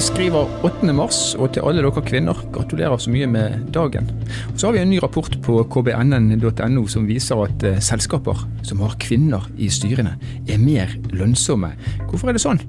Vi 0.00 0.04
skriver 0.06 0.48
8. 0.64 0.92
mars, 0.96 1.34
og 1.36 1.50
til 1.52 1.66
alle 1.68 1.82
dere 1.84 2.00
kvinner, 2.00 2.38
gratulerer 2.54 2.96
så 2.96 3.10
mye 3.12 3.26
med 3.28 3.66
dagen. 3.74 4.06
Og 4.48 4.54
Så 4.56 4.66
har 4.66 4.72
vi 4.72 4.78
en 4.80 4.88
ny 4.88 4.96
rapport 5.02 5.34
på 5.44 5.58
kbnn.no 5.68 6.86
som 6.88 7.04
viser 7.04 7.42
at 7.44 7.66
eh, 7.68 7.76
selskaper 7.84 8.40
som 8.64 8.80
har 8.80 8.96
kvinner 8.96 9.44
i 9.58 9.68
styrene, 9.68 10.14
er 10.48 10.56
mer 10.56 10.96
lønnsomme. 11.12 11.74
Hvorfor 12.08 12.32
er 12.32 12.38
det 12.38 12.40
sånn? 12.40 12.62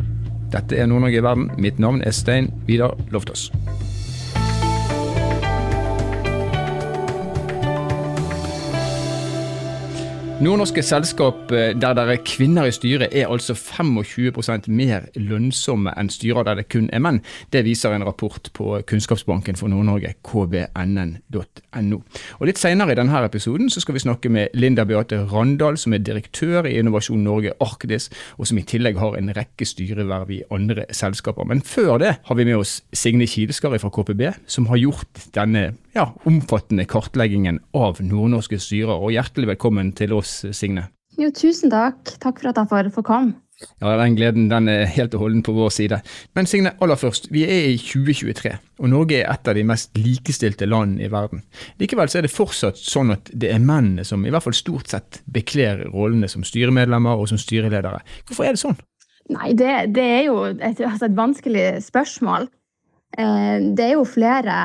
Dette 0.51 0.75
er 0.75 0.91
Nord-Norge 0.91 1.21
i 1.21 1.23
verden. 1.23 1.47
Mitt 1.55 1.79
navn 1.79 2.03
er 2.03 2.11
Stein 2.11 2.51
Vidar 2.67 2.99
Loftaas. 3.15 3.47
Nordnorske 10.41 10.81
selskap 10.81 11.51
eh, 11.53 11.75
der 11.77 11.93
det 11.93 12.03
er 12.09 12.21
kvinner 12.25 12.65
i 12.65 12.71
styret 12.73 13.11
er 13.13 13.29
altså 13.29 13.53
25% 13.53 14.71
mer 14.73 15.03
lønnsomme 15.13 15.91
enn 15.93 16.07
styrer 16.09 16.47
der 16.47 16.57
det 16.57 16.63
kun 16.73 16.87
er 16.89 17.03
menn. 17.05 17.19
Det 17.53 17.61
viser 17.67 17.93
en 17.93 18.01
rapport 18.07 18.49
på 18.57 18.79
Kunnskapsbanken 18.89 19.59
for 19.59 19.69
Nord-Norge, 19.69 20.15
kbnn.no. 20.25 21.99
Og 22.39 22.49
Litt 22.49 22.57
senere 22.57 22.95
i 22.95 22.97
denne 22.97 23.21
episoden 23.21 23.69
så 23.69 23.83
skal 23.83 23.99
vi 23.99 24.01
snakke 24.01 24.31
med 24.33 24.57
Linda 24.57 24.81
Beate 24.89 25.19
Randal, 25.29 25.77
som 25.77 25.93
er 25.93 26.01
direktør 26.01 26.65
i 26.65 26.73
Innovasjon 26.79 27.21
Norge 27.21 27.53
Arktis, 27.61 28.09
og 28.41 28.49
som 28.49 28.57
i 28.57 28.65
tillegg 28.65 28.97
har 28.97 29.19
en 29.19 29.29
rekke 29.37 29.69
styreverv 29.69 30.33
i 30.33 30.41
andre 30.49 30.87
selskaper. 30.89 31.45
Men 31.45 31.61
før 31.61 32.01
det 32.01 32.15
har 32.17 32.41
vi 32.41 32.47
med 32.49 32.63
oss 32.63 32.79
Signe 32.97 33.29
Kileskari 33.29 33.77
fra 33.77 33.93
KPB, 33.93 34.25
som 34.49 34.65
har 34.73 34.81
gjort 34.81 35.21
denne 35.37 35.75
ja, 35.93 36.09
omfattende 36.25 36.87
kartleggingen 36.89 37.61
av 37.77 38.01
nordnorske 38.01 38.57
styrer. 38.57 38.97
Og 38.97 39.13
hjertelig 39.13 39.53
velkommen 39.53 39.93
til 39.93 40.17
oss 40.17 40.30
Signe. 40.55 40.87
Jo, 41.19 41.29
tusen 41.35 41.71
takk. 41.73 42.15
Takk 42.23 42.39
for 42.39 42.51
at 42.51 42.59
jeg 42.61 42.71
får, 42.71 42.91
får 42.95 43.07
komme. 43.07 43.39
Ja, 43.81 43.93
Den 43.97 44.15
gleden 44.17 44.49
den 44.49 44.69
er 44.71 44.87
helt 44.89 45.13
og 45.13 45.25
holden 45.25 45.43
på 45.45 45.53
vår 45.53 45.69
side. 45.73 45.99
Men 46.33 46.47
Signe, 46.49 46.73
aller 46.81 46.97
først, 46.97 47.27
vi 47.33 47.43
er 47.45 47.67
i 47.71 47.77
2023, 47.77 48.53
og 48.81 48.89
Norge 48.89 49.19
er 49.19 49.29
et 49.29 49.47
av 49.47 49.57
de 49.57 49.65
mest 49.67 49.97
likestilte 49.97 50.65
landene 50.65 51.05
i 51.05 51.11
verden. 51.11 51.43
Likevel 51.81 52.09
så 52.09 52.19
er 52.19 52.25
det 52.25 52.33
fortsatt 52.33 52.79
sånn 52.79 53.13
at 53.13 53.29
det 53.33 53.51
er 53.53 53.61
mennene 53.61 54.05
som 54.07 54.25
i 54.25 54.33
hvert 54.33 54.47
fall 54.47 54.57
stort 54.57 54.89
sett 54.93 55.21
bekler 55.29 55.85
rollene 55.91 56.29
som 56.31 56.45
styremedlemmer 56.47 57.21
og 57.21 57.29
som 57.29 57.41
styreledere. 57.41 58.01
Hvorfor 58.25 58.47
er 58.47 58.57
det 58.57 58.63
sånn? 58.63 58.79
Nei, 59.31 59.53
det, 59.57 59.93
det 59.95 60.07
er 60.17 60.25
jo 60.27 60.41
et, 60.49 60.81
altså 60.81 61.07
et, 61.07 61.15
vanskelig 61.15 61.65
spørsmål. 61.85 62.49
Eh, 63.21 63.69
det 63.77 63.85
er 63.85 63.93
jo 63.93 64.07
flere, 64.07 64.55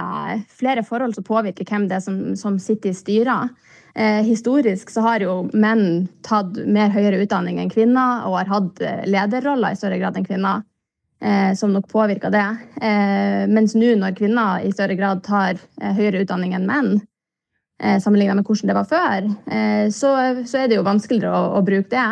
flere, 0.49 0.85
forhold 0.87 1.15
som 1.15 1.27
påvirker 1.27 1.69
hvem 1.69 1.87
det 1.91 2.01
er 2.01 2.07
som, 2.07 2.19
som 2.39 2.59
sitter 2.63 2.91
i 2.91 2.97
styrer. 2.97 3.53
Eh, 3.97 4.23
historisk 4.23 4.91
så 4.91 5.01
har 5.01 5.23
jo 5.25 5.35
menn 5.57 6.09
tatt 6.27 6.59
mer 6.69 6.91
høyere 6.93 7.23
utdanning 7.25 7.63
enn 7.63 7.71
kvinner 7.73 8.27
og 8.29 8.35
har 8.43 8.51
hatt 8.51 8.81
eh, 8.85 9.05
lederroller 9.09 9.73
i 9.73 9.79
større 9.81 9.97
grad 10.03 10.19
enn 10.19 10.27
kvinner, 10.27 10.67
eh, 11.25 11.55
som 11.57 11.73
nok 11.73 11.89
påvirker 11.89 12.35
det. 12.35 12.45
Eh, 12.77 13.47
mens 13.49 13.73
nå 13.73 13.95
når 13.97 14.19
kvinner 14.19 14.67
i 14.69 14.75
større 14.75 14.99
grad 15.01 15.23
tar 15.25 15.57
eh, 15.57 15.95
høyere 15.97 16.27
utdanning 16.27 16.53
enn 16.59 16.69
menn, 16.69 16.91
eh, 17.81 17.97
sammenlignet 17.97 18.37
med 18.37 18.45
hvordan 18.51 18.69
det 18.69 18.77
var 18.77 18.91
før, 18.91 19.31
så, 19.89 20.13
så, 20.45 20.61
er 20.61 20.69
det 20.69 20.77
jo 20.77 20.85
vanskeligere 20.85 21.33
å, 21.33 21.57
å 21.57 21.65
bruke 21.65 21.89
det. 21.89 22.07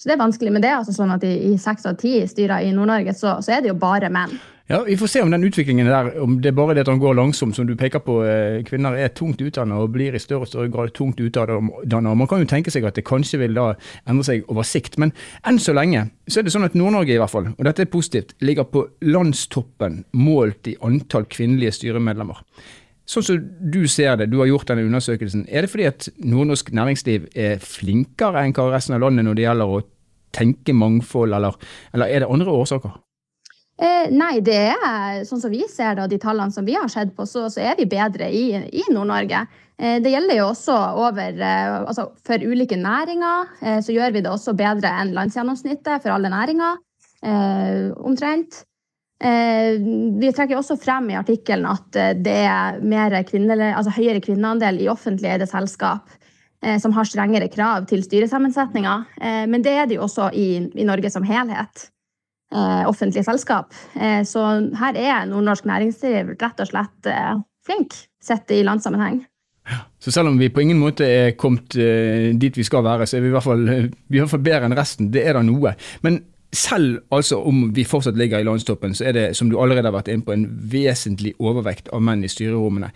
så 0.00 0.08
det 0.08 0.16
er 0.16 0.24
vanskelig, 0.24 0.50
med 0.56 0.66
det 0.66 0.74
altså 0.74 0.96
sånn 0.96 1.14
at 1.14 1.22
i 1.26 1.54
seks 1.62 1.86
av 1.86 1.94
ti 2.00 2.18
styrer 2.26 2.66
i 2.66 2.74
Nord-Norge 2.74 3.14
så, 3.14 3.38
så 3.38 3.54
er 3.54 3.62
det 3.62 3.70
jo 3.70 3.78
bare 3.78 4.10
menn. 4.10 4.34
Ja, 4.68 4.82
Vi 4.82 4.96
får 4.96 5.06
se 5.06 5.20
om 5.22 5.30
den 5.30 5.44
utviklingen 5.44 5.86
der, 5.86 6.08
om 6.20 6.40
det 6.42 6.48
er 6.50 6.54
bare 6.58 6.74
det 6.74 6.82
at 6.82 6.88
den 6.88 6.98
går 6.98 7.14
langsomt, 7.14 7.54
som 7.54 7.68
du 7.68 7.76
peker 7.78 8.00
på. 8.02 8.16
Eh, 8.26 8.64
kvinner 8.66 8.96
er 8.98 9.12
tungt 9.14 9.38
utdannet 9.38 9.78
og 9.78 9.92
blir 9.94 10.14
i 10.14 10.18
større 10.18 10.42
og 10.42 10.50
større 10.50 10.72
grad 10.74 10.90
tungt 10.90 11.22
utdannet. 11.22 12.02
Man 12.02 12.26
kan 12.26 12.42
jo 12.42 12.48
tenke 12.50 12.74
seg 12.74 12.82
at 12.88 12.98
det 12.98 13.04
kanskje 13.06 13.38
vil 13.44 13.54
da 13.54 13.68
endre 14.10 14.26
seg 14.26 14.42
over 14.50 14.66
sikt. 14.66 14.98
Men 14.98 15.14
enn 15.46 15.60
så 15.62 15.70
lenge 15.76 16.08
så 16.26 16.40
er 16.40 16.48
det 16.48 16.54
sånn 16.56 16.66
at 16.66 16.74
Nord-Norge 16.74 17.14
i 17.14 17.20
hvert 17.22 17.30
fall, 17.30 17.52
og 17.54 17.62
dette 17.62 17.86
er 17.86 17.92
positivt, 17.94 18.34
ligger 18.42 18.66
på 18.66 18.82
landstoppen 19.06 20.02
målt 20.18 20.66
i 20.66 20.74
antall 20.82 21.30
kvinnelige 21.30 21.78
styremedlemmer. 21.78 22.42
Sånn 23.06 23.22
som 23.22 23.48
du 23.70 23.84
ser 23.86 24.18
det, 24.18 24.32
du 24.32 24.40
har 24.42 24.50
gjort 24.50 24.66
denne 24.66 24.88
undersøkelsen, 24.88 25.46
er 25.46 25.62
det 25.62 25.70
fordi 25.70 25.90
at 25.92 26.10
nordnorsk 26.18 26.74
næringsliv 26.74 27.30
er 27.38 27.62
flinkere 27.62 28.42
enn 28.42 28.58
hva 28.58 28.72
resten 28.74 28.98
av 28.98 29.06
landet 29.06 29.30
når 29.30 29.38
det 29.38 29.46
gjelder 29.46 29.78
å 29.78 29.82
tenke 30.34 30.74
mangfold, 30.74 31.38
eller, 31.38 31.54
eller 31.94 32.10
er 32.10 32.26
det 32.26 32.34
andre 32.34 32.50
årsaker? 32.50 32.98
Eh, 33.76 34.08
nei, 34.08 34.38
det 34.40 34.70
er 34.72 35.24
sånn 35.28 35.40
som 35.42 35.52
vi 35.52 35.60
ser 35.68 35.98
det, 35.98 36.06
og 36.06 36.12
de 36.12 36.18
tallene 36.20 36.54
som 36.54 36.64
vi 36.64 36.78
har 36.78 36.88
sett 36.88 37.12
på, 37.16 37.26
så, 37.28 37.44
så 37.52 37.60
er 37.60 37.74
vi 37.76 37.84
bedre 37.90 38.30
i, 38.32 38.46
i 38.56 38.84
Nord-Norge. 38.88 39.42
Eh, 39.76 39.98
det 40.00 40.14
gjelder 40.14 40.38
jo 40.38 40.46
også 40.48 40.76
over, 40.96 41.36
eh, 41.36 41.72
altså 41.82 42.06
For 42.24 42.40
ulike 42.40 42.78
næringer 42.80 43.50
eh, 43.60 43.82
så 43.84 43.92
gjør 43.92 44.14
vi 44.14 44.22
det 44.24 44.30
også 44.32 44.54
bedre 44.56 44.94
enn 45.02 45.12
landsgjennomsnittet 45.16 46.00
for 46.00 46.14
alle 46.14 46.30
næringer. 46.32 46.78
Eh, 47.20 47.90
omtrent. 48.00 48.62
Eh, 49.20 49.76
vi 50.22 50.30
trekker 50.32 50.56
også 50.56 50.78
frem 50.80 51.10
i 51.12 51.18
artikkelen 51.20 51.68
at 51.68 52.00
det 52.24 52.38
er 52.48 53.18
kvinne, 53.28 53.58
altså 53.74 53.92
høyere 53.92 54.24
kvinneandel 54.24 54.80
i 54.80 54.88
offentlig 54.92 55.34
eide 55.34 55.48
selskap 55.48 56.08
som 56.80 56.90
har 56.96 57.04
strengere 57.06 57.46
krav 57.52 57.84
til 57.86 58.00
styresammensetninga. 58.02 58.94
Men 59.46 59.62
det 59.62 59.74
er 59.76 59.84
det 59.86 59.98
jo 59.98 60.06
også 60.06 60.30
i, 60.34 60.46
i 60.74 60.86
Norge 60.88 61.12
som 61.12 61.22
helhet 61.28 61.84
eh, 62.54 62.84
offentlige 62.88 63.24
selskap. 63.26 63.74
Eh, 63.94 64.22
så 64.24 64.44
her 64.80 64.98
er 65.00 65.24
nordnorsk 65.30 65.66
næringsliv 65.68 66.36
rett 66.40 66.62
og 66.62 66.70
slett 66.70 67.10
eh, 67.10 67.32
flink, 67.66 67.96
sett 68.22 68.50
i 68.54 68.62
landssammenheng. 68.66 69.24
Så 69.98 70.12
selv 70.14 70.30
om 70.30 70.38
vi 70.38 70.52
på 70.54 70.62
ingen 70.62 70.78
måte 70.78 71.02
er 71.10 71.32
kommet 71.34 71.74
dit 72.38 72.54
vi 72.54 72.62
skal 72.62 72.84
være, 72.86 73.06
så 73.06 73.16
er 73.16 73.24
vi 73.24 73.32
i 73.32 73.34
hvert 73.34 73.42
fall, 73.42 73.64
i 73.66 74.18
hvert 74.20 74.30
fall 74.30 74.44
bedre 74.46 74.68
enn 74.68 74.76
resten. 74.78 75.08
Det 75.10 75.24
er 75.26 75.34
da 75.34 75.42
noe. 75.42 75.72
Men 76.06 76.20
selv 76.54 77.00
altså 77.10 77.40
om 77.42 77.70
vi 77.74 77.84
fortsatt 77.84 78.16
ligger 78.18 78.38
i 78.38 78.46
landstoppen, 78.46 78.94
så 78.94 79.08
er 79.08 79.12
det, 79.12 79.24
som 79.36 79.50
du 79.50 79.58
allerede 79.60 79.90
har 79.90 79.96
vært 79.96 80.12
inne 80.12 80.22
på, 80.22 80.32
en 80.32 80.46
vesentlig 80.72 81.34
overvekt 81.42 81.90
av 81.92 82.04
menn 82.06 82.24
i 82.24 82.30
styrerommene. 82.30 82.92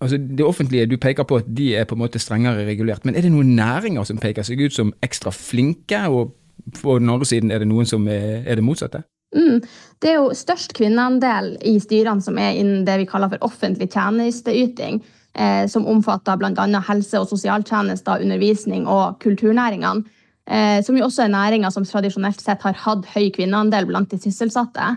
Altså 0.00 0.18
Det 0.18 0.44
offentlige, 0.46 0.86
du 0.86 0.96
peker 0.96 1.26
på 1.26 1.40
at 1.40 1.46
de 1.46 1.72
er 1.76 1.84
på 1.84 1.96
en 1.96 2.02
måte 2.02 2.18
strengere 2.22 2.66
regulert. 2.66 3.04
Men 3.04 3.14
er 3.14 3.26
det 3.26 3.32
noen 3.32 3.56
næringer 3.56 4.04
som 4.06 4.18
peker 4.18 4.46
seg 4.46 4.60
ut 4.62 4.74
som 4.74 4.92
ekstra 5.02 5.32
flinke 5.34 6.04
og 6.06 6.34
på 6.80 6.98
den 6.98 7.10
andre 7.10 7.26
siden 7.28 7.52
er 7.52 7.62
det 7.62 7.68
noen 7.70 7.88
som 7.88 8.06
er, 8.08 8.42
er 8.46 8.58
det 8.58 8.64
motsatte? 8.64 9.02
Mm. 9.36 9.60
Det 10.00 10.10
er 10.10 10.18
jo 10.22 10.32
størst 10.36 10.72
kvinneandel 10.76 11.54
i 11.66 11.76
styrene 11.82 12.24
som 12.24 12.38
er 12.40 12.56
innen 12.56 12.86
det 12.86 12.96
vi 13.02 13.08
kaller 13.08 13.32
for 13.32 13.50
offentlig 13.50 13.90
tjenesteyting. 13.92 15.02
Eh, 15.38 15.66
som 15.70 15.86
omfatter 15.86 16.38
bl.a. 16.40 16.80
helse- 16.88 17.20
og 17.20 17.28
sosialtjenester, 17.30 18.24
undervisning 18.24 18.88
og 18.90 19.20
kulturnæringene. 19.22 20.02
Eh, 20.48 20.80
som 20.82 20.96
jo 20.96 21.04
også 21.04 21.26
er 21.26 21.34
næringer 21.34 21.70
som 21.70 21.84
tradisjonelt 21.84 22.40
sett 22.40 22.64
har 22.64 22.78
hatt 22.86 23.04
høy 23.12 23.28
kvinneandel 23.36 23.86
blant 23.86 24.10
de 24.10 24.18
sysselsatte. 24.18 24.96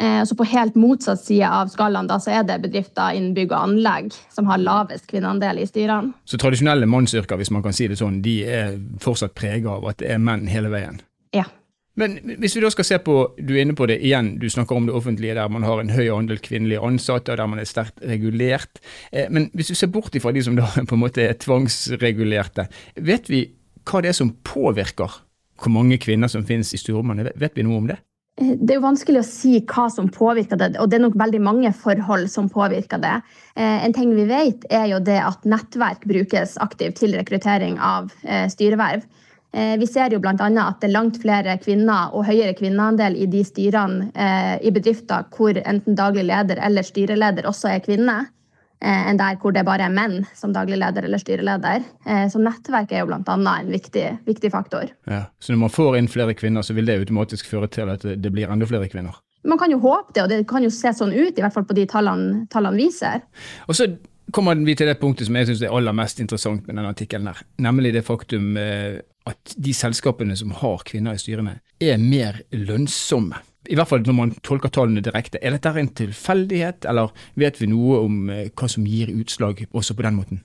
Eh, 0.00 0.24
så 0.24 0.34
på 0.36 0.46
helt 0.48 0.74
motsatt 0.80 1.20
side 1.20 1.44
av 1.44 1.68
skalaen 1.68 2.08
da, 2.08 2.16
så 2.22 2.32
er 2.38 2.46
det 2.48 2.60
bedrifter 2.62 3.16
innen 3.18 3.34
bygg 3.36 3.52
og 3.52 3.58
anlegg 3.66 4.14
som 4.32 4.48
har 4.48 4.62
lavest 4.62 5.04
kvinneandel 5.10 5.60
i 5.60 5.68
styrene. 5.68 6.14
Så 6.24 6.40
tradisjonelle 6.40 6.88
mannsyrker, 6.88 7.36
hvis 7.36 7.52
man 7.52 7.64
kan 7.66 7.76
si 7.76 7.90
det 7.90 8.00
sånn, 8.00 8.22
de 8.24 8.40
er 8.48 8.78
fortsatt 9.04 9.36
prega 9.36 9.76
av 9.76 9.90
at 9.92 10.00
det 10.00 10.08
er 10.14 10.22
menn 10.22 10.48
hele 10.48 10.72
veien? 10.72 11.02
Ja. 11.36 11.44
Men 12.00 12.16
hvis 12.40 12.56
vi 12.56 12.62
da 12.64 12.70
skal 12.72 12.86
se 12.86 13.00
på, 13.04 13.16
du 13.36 13.52
er 13.52 13.64
inne 13.66 13.76
på 13.76 13.88
det 13.90 13.98
igjen, 14.00 14.38
du 14.40 14.48
snakker 14.48 14.78
om 14.78 14.88
det 14.88 14.96
offentlige 14.96 15.36
der 15.36 15.52
man 15.52 15.66
har 15.68 15.82
en 15.82 15.92
høy 15.92 16.06
andel 16.14 16.40
kvinnelige 16.40 16.80
ansatte, 16.86 17.34
og 17.34 17.42
der 17.42 17.50
man 17.50 17.60
er 17.60 17.68
sterkt 17.68 18.00
regulert. 18.00 18.80
Eh, 19.12 19.28
men 19.28 19.50
hvis 19.52 19.74
du 19.74 19.76
ser 19.76 19.92
bort 19.92 20.16
ifra 20.16 20.32
de 20.32 20.44
som 20.46 20.56
da 20.56 20.70
på 20.88 20.96
en 20.96 21.04
måte 21.04 21.26
er 21.26 21.36
tvangsregulerte, 21.36 22.70
vet 22.96 23.28
vi 23.28 23.50
hva 23.84 24.00
det 24.00 24.14
er 24.14 24.22
som 24.22 24.32
påvirker 24.46 25.26
hvor 25.60 25.72
mange 25.74 25.98
kvinner 26.00 26.30
som 26.32 26.46
finnes 26.48 26.72
i 26.72 26.80
styrrommene? 26.80 27.34
Vet 27.36 27.58
vi 27.58 27.66
noe 27.66 27.82
om 27.82 27.90
det? 27.90 27.98
Eh, 28.40 28.56
det 28.56 28.74
er 28.74 28.80
jo 28.80 28.86
vanskelig 28.86 29.20
å 29.20 29.26
si 29.26 29.54
hva 29.68 29.86
som 29.92 30.10
påvirker 30.12 30.60
det, 30.60 30.72
og 30.80 30.90
det 30.90 30.98
er 30.98 31.06
nok 31.06 31.18
veldig 31.20 31.42
mange 31.44 31.72
forhold 31.76 32.30
som 32.32 32.50
påvirker 32.52 33.02
det. 33.02 33.16
Eh, 33.54 33.84
en 33.84 33.96
ting 33.96 34.14
vi 34.16 34.26
vet, 34.30 34.64
er 34.72 34.88
jo 34.92 35.00
det 35.04 35.18
at 35.22 35.44
nettverk 35.48 36.06
brukes 36.08 36.56
aktivt 36.64 37.00
til 37.02 37.16
rekruttering 37.18 37.78
av 37.78 38.12
eh, 38.24 38.46
styreverv. 38.50 39.06
Vi 39.50 39.86
ser 39.90 40.12
jo 40.14 40.20
bl.a. 40.22 40.36
at 40.38 40.76
det 40.78 40.86
er 40.86 40.92
langt 40.92 41.16
flere 41.18 41.56
kvinner 41.58 42.12
og 42.14 42.22
høyere 42.28 42.52
kvinneandel 42.54 43.16
i 43.18 43.24
de 43.26 43.40
styrene 43.42 44.06
i 44.62 44.70
bedrifter 44.70 45.24
hvor 45.34 45.58
enten 45.58 45.96
daglig 45.98 46.22
leder 46.28 46.60
eller 46.62 46.86
styreleder 46.86 47.48
også 47.50 47.72
er 47.72 47.82
kvinne. 47.82 48.14
Eh, 48.80 49.08
enn 49.10 49.18
der 49.20 49.36
hvor 49.36 49.52
det 49.52 49.66
bare 49.68 49.84
er 49.90 49.92
menn 49.92 50.22
som 50.36 50.54
daglig 50.56 50.78
leder 50.80 51.04
eller 51.04 51.20
styreleder. 51.20 51.82
Eh, 52.06 52.26
så 52.32 52.40
nettverk 52.40 52.94
er 52.94 53.02
jo 53.02 53.10
bl.a. 53.10 53.34
en 53.36 53.72
viktig, 53.72 54.04
viktig, 54.24 54.50
faktor. 54.54 54.88
Ja, 55.04 55.26
Så 55.38 55.52
når 55.52 55.66
man 55.66 55.74
får 55.74 55.98
inn 55.98 56.08
flere 56.08 56.34
kvinner, 56.34 56.64
så 56.64 56.72
vil 56.76 56.88
det 56.88 56.96
automatisk 57.02 57.50
føre 57.50 57.68
til 57.68 57.92
at 57.92 58.06
det 58.08 58.32
blir 58.32 58.48
enda 58.48 58.68
flere 58.68 58.88
kvinner? 58.88 59.20
Man 59.44 59.60
kan 59.60 59.72
jo 59.72 59.80
håpe 59.84 60.14
det, 60.14 60.22
og 60.22 60.32
det 60.32 60.46
kan 60.48 60.64
jo 60.64 60.72
se 60.72 60.92
sånn 60.96 61.12
ut, 61.12 61.36
i 61.36 61.44
hvert 61.44 61.52
fall 61.52 61.68
på 61.68 61.76
de 61.76 61.84
tallene, 61.88 62.46
tallene 62.52 62.80
viser. 62.80 63.20
Og 63.68 63.76
så 63.76 63.88
kommer 64.32 64.56
vi 64.64 64.76
til 64.76 64.88
det 64.88 64.98
punktet 65.00 65.28
som 65.28 65.36
jeg 65.36 65.50
syns 65.50 65.64
er 65.66 65.76
aller 65.76 65.96
mest 65.96 66.20
interessant 66.20 66.64
med 66.66 66.76
denne 66.76 66.92
artikkelen, 66.92 67.28
her, 67.32 67.44
nemlig 67.60 67.92
det 67.96 68.04
faktum 68.06 68.56
eh, 68.60 69.00
at 69.28 69.54
de 69.56 69.76
selskapene 69.76 70.36
som 70.36 70.52
har 70.56 70.84
kvinner 70.88 71.16
i 71.16 71.20
styrene, 71.20 71.58
er 71.80 72.00
mer 72.00 72.40
lønnsomme 72.52 73.40
i 73.68 73.76
hvert 73.76 73.90
fall 73.90 74.04
når 74.06 74.16
man 74.16 74.32
tolker 74.46 74.72
tallene 74.72 75.02
direkte. 75.04 75.40
Er 75.42 75.52
dette 75.54 75.72
en 75.76 75.92
tilfeldighet, 76.00 76.86
eller 76.88 77.12
vet 77.38 77.60
vi 77.60 77.68
noe 77.70 78.00
om 78.06 78.30
eh, 78.32 78.48
hva 78.56 78.68
som 78.70 78.86
gir 78.88 79.12
utslag 79.12 79.66
også 79.70 79.96
på 79.96 80.06
den 80.06 80.16
måten? 80.16 80.40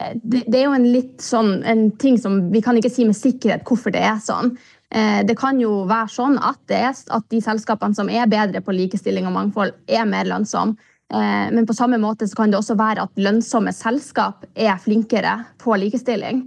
eh, 0.00 0.14
det, 0.22 0.44
det, 0.46 0.60
er 0.60 0.68
jo 0.68 0.76
en 0.76 0.90
litt 0.92 1.24
sånn 1.24 1.64
en 1.66 1.88
ting 2.00 2.20
som 2.20 2.44
vi 2.52 2.62
kan 2.62 2.78
ikke 2.78 2.92
si 2.92 3.08
med 3.08 3.18
sikkerhet 3.18 3.66
hvorfor 3.66 3.94
det 3.94 4.04
er 4.06 4.20
sånn. 4.22 4.54
Eh, 4.94 5.20
det 5.26 5.36
kan 5.40 5.58
jo 5.62 5.82
være 5.90 6.12
sånn 6.14 6.38
at, 6.38 6.62
er, 6.70 6.94
at 6.94 7.26
de 7.34 7.42
selskapene 7.42 7.98
som 7.98 8.12
er 8.12 8.30
bedre 8.30 8.62
på 8.62 8.76
likestilling 8.76 9.26
og 9.26 9.36
mangfold, 9.38 9.74
er 9.90 10.06
mer 10.08 10.30
lønnsomme. 10.30 10.78
Men 11.10 11.64
på 11.66 11.74
samme 11.74 11.96
måte 11.98 12.28
så 12.30 12.36
kan 12.38 12.52
det 12.52 12.60
også 12.60 12.76
være 12.78 13.02
at 13.02 13.16
lønnsomme 13.18 13.72
selskap 13.74 14.44
er 14.54 14.76
flinkere 14.78 15.32
på 15.58 15.74
likestilling. 15.82 16.44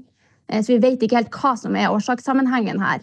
Så 0.48 0.72
vi 0.72 0.78
vet 0.80 1.04
ikke 1.04 1.18
helt 1.20 1.36
hva 1.36 1.52
som 1.60 1.76
er 1.76 1.92
årsakssammenhengen 1.92 2.80
her. 2.80 3.02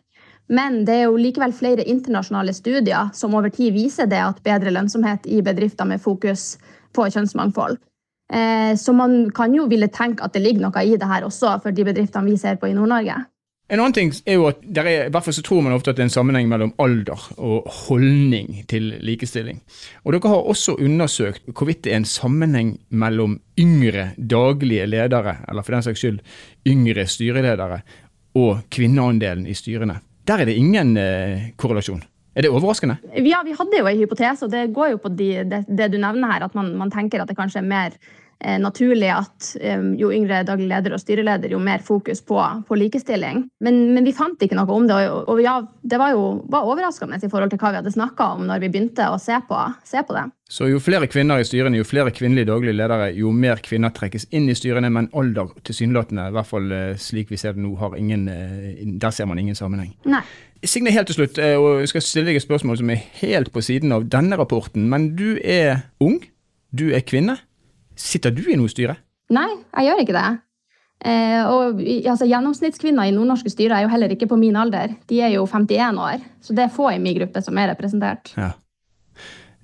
Men 0.51 0.83
det 0.87 0.97
er 0.97 1.05
jo 1.07 1.19
likevel 1.21 1.53
flere 1.55 1.87
internasjonale 1.87 2.53
studier 2.57 3.13
som 3.15 3.35
over 3.39 3.53
tid 3.55 3.75
viser 3.77 4.11
det 4.11 4.19
at 4.19 4.43
bedre 4.47 4.73
lønnsomhet 4.75 5.29
i 5.31 5.43
bedrifter 5.47 5.87
med 5.87 6.03
fokus 6.03 6.57
på 6.97 7.07
kjønnsmangfold. 7.07 7.79
Eh, 8.33 8.75
så 8.79 8.95
man 8.95 9.31
kan 9.35 9.55
jo 9.55 9.69
ville 9.71 9.91
tenke 9.95 10.27
at 10.27 10.35
det 10.35 10.43
ligger 10.43 10.67
noe 10.67 10.83
i 10.87 10.97
det 10.99 11.11
her 11.11 11.27
også 11.27 11.59
for 11.63 11.75
de 11.75 11.87
bedriftene 11.87 12.31
vi 12.31 12.39
ser 12.39 12.59
på 12.59 12.71
i 12.71 12.75
Nord-Norge. 12.75 13.19
En 13.71 13.79
annen 13.79 13.95
ting 13.95 14.11
er 14.27 14.35
jo 14.35 14.49
at 14.49 14.63
er, 14.67 14.89
i 15.07 15.11
hvert 15.15 15.23
fall 15.23 15.35
så 15.37 15.45
tror 15.47 15.63
man 15.63 15.77
ofte 15.77 15.93
at 15.93 15.99
det 15.99 16.03
er 16.03 16.09
en 16.09 16.17
sammenheng 16.17 16.49
mellom 16.51 16.73
alder 16.83 17.29
og 17.39 17.69
holdning 17.87 18.65
til 18.71 18.97
likestilling. 19.07 19.61
Og 20.03 20.17
dere 20.17 20.33
har 20.33 20.51
også 20.51 20.75
undersøkt 20.83 21.47
hvorvidt 21.55 21.85
det 21.87 21.95
er 21.95 22.01
en 22.01 22.09
sammenheng 22.09 22.73
mellom 22.91 23.39
yngre 23.63 24.09
daglige 24.19 24.91
ledere, 24.91 25.37
eller 25.47 25.63
for 25.63 25.77
den 25.77 25.87
saks 25.87 26.03
skyld 26.03 26.19
yngre 26.67 27.07
styreledere, 27.07 27.85
og 28.35 28.65
kvinneandelen 28.75 29.47
i 29.47 29.55
styrene. 29.55 30.01
Der 30.29 30.43
er 30.43 30.49
det 30.49 30.57
ingen 30.59 30.97
eh, 31.01 31.51
korrelasjon. 31.57 32.03
Er 32.35 32.47
det 32.47 32.51
overraskende? 32.55 32.97
Ja, 33.27 33.41
vi 33.45 33.55
hadde 33.57 33.81
jo 33.81 33.89
en 33.91 33.99
hypotese, 33.99 34.47
og 34.47 34.53
det 34.53 34.69
går 34.75 34.93
jo 34.93 35.01
på 35.03 35.11
de, 35.13 35.31
det, 35.51 35.65
det, 35.67 35.91
du 35.91 35.99
nevner 35.99 36.31
her, 36.31 36.47
at 36.47 36.55
man, 36.55 36.71
man, 36.79 36.93
tenker 36.93 37.23
at 37.23 37.29
det 37.29 37.37
kanskje 37.39 37.63
er 37.63 37.67
mer 37.67 37.97
naturlig 38.41 39.11
at 39.13 39.51
eh, 39.61 39.83
jo 40.01 40.11
yngre 40.15 40.43
daglig 40.49 40.69
leder 40.71 40.95
og 40.97 41.03
styreleder, 41.03 41.53
jo 41.53 41.61
mer 41.63 41.83
fokus 41.85 42.23
på, 42.25 42.41
på 42.67 42.79
likestilling. 42.79 43.45
Men, 43.61 43.81
men, 43.95 44.07
vi 44.07 44.17
fant 44.17 44.41
ikke 44.41 44.57
noe 44.59 44.71
om 44.73 44.89
det, 44.89 44.97
og, 45.11 45.29
og 45.29 45.43
ja, 45.45 45.59
det 45.83 46.01
var 46.01 46.15
jo 46.17 46.27
var 46.51 46.69
overraskende 46.69 47.21
i 47.21 47.31
forhold 47.31 47.53
til 47.53 47.61
hva 47.61 47.75
vi 47.75 47.81
hadde 47.83 47.95
snakka 47.95 48.35
om 48.37 48.47
når 48.49 48.63
vi 48.65 48.73
begynte 48.73 49.11
å 49.13 49.19
se 49.21 49.37
på, 49.49 49.65
se 49.87 50.05
på 50.07 50.17
det. 50.17 50.27
Så 50.51 50.67
jo 50.67 50.81
flere 50.83 51.07
kvinner 51.07 51.39
i 51.39 51.47
styrene, 51.47 51.79
jo 51.79 51.87
flere 51.87 52.11
kvinnelige 52.11 52.49
daglige 52.49 52.75
ledere, 52.75 53.13
jo 53.15 53.31
mer 53.31 53.61
kvinner 53.63 53.93
trekkes 53.95 54.27
inn 54.35 54.49
i 54.51 54.57
styrene, 54.59 54.89
men 54.91 55.07
alder 55.15 55.53
tilsynelatende, 55.69 56.25
i 56.27 56.35
hvert 56.35 56.49
fall 56.49 56.73
eh, 56.75 56.97
slik 56.99 57.31
vi 57.31 57.39
ser 57.39 57.55
det 57.55 57.63
nå, 57.63 57.77
har 57.79 57.95
ingen, 58.01 58.27
eh, 58.33 58.81
der 58.83 59.15
ser 59.15 59.29
man 59.31 59.39
ingen 59.39 59.59
sammenheng. 59.59 59.93
Nei. 60.11 60.25
Signe, 60.67 60.91
helt 60.93 61.07
til 61.09 61.21
slutt, 61.21 61.39
eh, 61.41 61.55
og 61.55 61.85
jeg 61.85 61.93
skal 61.93 62.05
stille 62.05 62.33
deg 62.33 62.41
et 62.41 62.45
spørsmål 62.45 62.81
som 62.81 62.91
er 62.93 63.05
helt 63.21 63.53
på 63.55 63.63
siden 63.65 63.95
av 63.95 64.09
denne 64.11 64.37
rapporten. 64.41 64.91
Men 64.91 65.13
du 65.17 65.39
er 65.39 65.87
ung, 66.03 66.19
du 66.75 66.91
er 66.91 67.07
kvinne. 67.07 67.39
Sitter 68.01 68.33
du 68.35 68.47
i 68.49 68.57
noe 68.59 68.71
styre? 68.73 68.97
Nei, 69.35 69.49
jeg 69.77 69.91
gjør 69.91 70.01
ikke 70.05 70.17
det. 70.17 70.31
Eh, 71.01 71.43
og 71.49 71.81
altså, 71.81 72.27
Gjennomsnittskvinner 72.29 73.09
i 73.09 73.13
nordnorske 73.15 73.53
styrer 73.53 73.79
er 73.79 73.87
jo 73.87 73.93
heller 73.93 74.13
ikke 74.13 74.29
på 74.31 74.39
min 74.41 74.57
alder. 74.59 74.97
De 75.09 75.21
er 75.25 75.35
jo 75.37 75.47
51 75.49 76.01
år, 76.01 76.25
så 76.45 76.57
det 76.57 76.67
er 76.67 76.75
få 76.75 76.91
i 76.95 76.99
min 77.03 77.17
gruppe 77.21 77.45
som 77.45 77.61
er 77.61 77.73
representert. 77.73 78.33
Ja. 78.37 78.53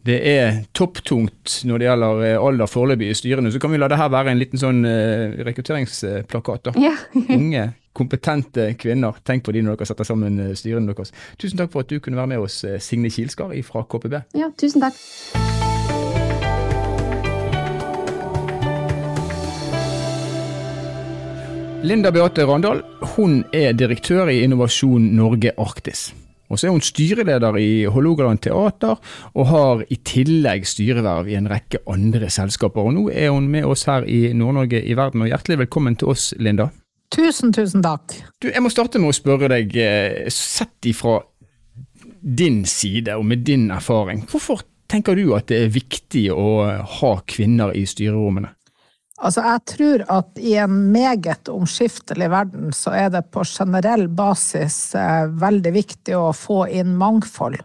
Det 0.06 0.20
er 0.30 0.60
topptungt 0.76 1.64
når 1.66 1.82
det 1.82 1.88
gjelder 1.88 2.22
eh, 2.28 2.36
alder 2.38 2.70
foreløpig 2.70 3.10
i 3.10 3.16
styrene. 3.18 3.50
Så 3.50 3.60
kan 3.62 3.72
vi 3.72 3.80
la 3.82 3.88
det 3.90 3.98
her 3.98 4.12
være 4.12 4.30
en 4.32 4.38
liten 4.38 4.60
sånn 4.60 4.84
uh, 4.86 5.34
rekrutteringsplakat. 5.48 6.68
da. 6.68 6.76
Ja. 6.78 6.94
Unge 7.40 7.72
kompetente 7.96 8.74
kvinner. 8.78 9.16
Tenk 9.24 9.46
på 9.46 9.54
de 9.56 9.64
når 9.64 9.80
dere 9.80 9.88
setter 9.88 10.08
sammen 10.08 10.38
eh, 10.42 10.54
styrene 10.58 10.92
deres. 10.92 11.14
Tusen 11.40 11.60
takk 11.60 11.72
for 11.72 11.86
at 11.86 11.92
du 11.92 11.98
kunne 12.04 12.20
være 12.20 12.34
med 12.34 12.44
oss, 12.44 12.62
eh, 12.68 12.80
Signe 12.82 13.12
Kilskar 13.12 13.56
fra 13.66 13.86
KPB. 13.88 14.22
Ja, 14.36 14.52
tusen 14.60 14.84
takk. 14.84 15.04
Linda 21.82 22.10
Beate 22.10 22.44
Randal 22.48 22.80
hun 23.16 23.42
er 23.54 23.74
direktør 23.76 24.30
i 24.32 24.38
Innovasjon 24.46 25.10
Norge 25.16 25.52
Arktis. 25.60 26.08
Og 26.48 26.58
så 26.58 26.68
er 26.68 26.74
hun 26.74 26.84
styreleder 26.84 27.58
i 27.60 27.84
Hålogaland 27.90 28.40
Teater, 28.46 28.96
og 29.34 29.48
har 29.50 29.82
i 29.90 29.98
tillegg 30.06 30.66
styreverv 30.68 31.28
i 31.28 31.36
en 31.36 31.48
rekke 31.50 31.82
andre 31.90 32.30
selskaper. 32.32 32.86
Og 32.86 32.94
nå 32.96 33.04
er 33.10 33.32
hun 33.34 33.48
med 33.52 33.66
oss 33.66 33.84
her 33.90 34.06
i 34.08 34.32
Nord-Norge 34.32 34.80
i 34.82 34.96
verden, 34.96 35.24
og 35.24 35.30
hjertelig 35.32 35.58
velkommen 35.66 35.98
til 35.98 36.14
oss, 36.14 36.30
Linda. 36.38 36.70
Tusen, 37.14 37.52
tusen 37.54 37.84
takk. 37.84 38.14
Du, 38.42 38.48
jeg 38.50 38.62
må 38.62 38.70
starte 38.72 39.02
med 39.02 39.12
å 39.12 39.18
spørre 39.18 39.50
deg, 39.52 39.76
eh, 39.76 40.30
sett 40.32 40.88
ifra 40.88 41.20
din 42.26 42.64
side 42.66 43.14
og 43.14 43.26
med 43.26 43.44
din 43.46 43.70
erfaring, 43.70 44.24
hvorfor 44.30 44.64
tenker 44.90 45.14
du 45.18 45.34
at 45.36 45.46
det 45.50 45.64
er 45.64 45.74
viktig 45.74 46.28
å 46.34 46.48
ha 47.00 47.12
kvinner 47.26 47.74
i 47.76 47.84
styrerommene? 47.86 48.50
Altså, 49.16 49.40
jeg 49.40 49.60
tror 49.70 50.02
at 50.12 50.40
i 50.44 50.56
en 50.60 50.74
meget 50.92 51.48
omskiftelig 51.48 52.28
verden, 52.32 52.72
så 52.76 52.92
er 52.92 53.12
det 53.14 53.22
på 53.32 53.44
generell 53.48 54.10
basis 54.12 54.94
eh, 54.98 55.30
veldig 55.40 55.72
viktig 55.72 56.16
å 56.18 56.34
få 56.36 56.66
inn 56.68 56.92
mangfold. 57.00 57.56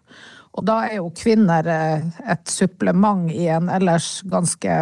Og 0.56 0.68
da 0.68 0.78
er 0.88 1.02
jo 1.02 1.10
kvinner 1.16 1.68
eh, 1.68 2.06
et 2.32 2.46
supplement 2.48 3.28
i 3.32 3.50
en 3.52 3.68
ellers 3.72 4.22
ganske 4.32 4.78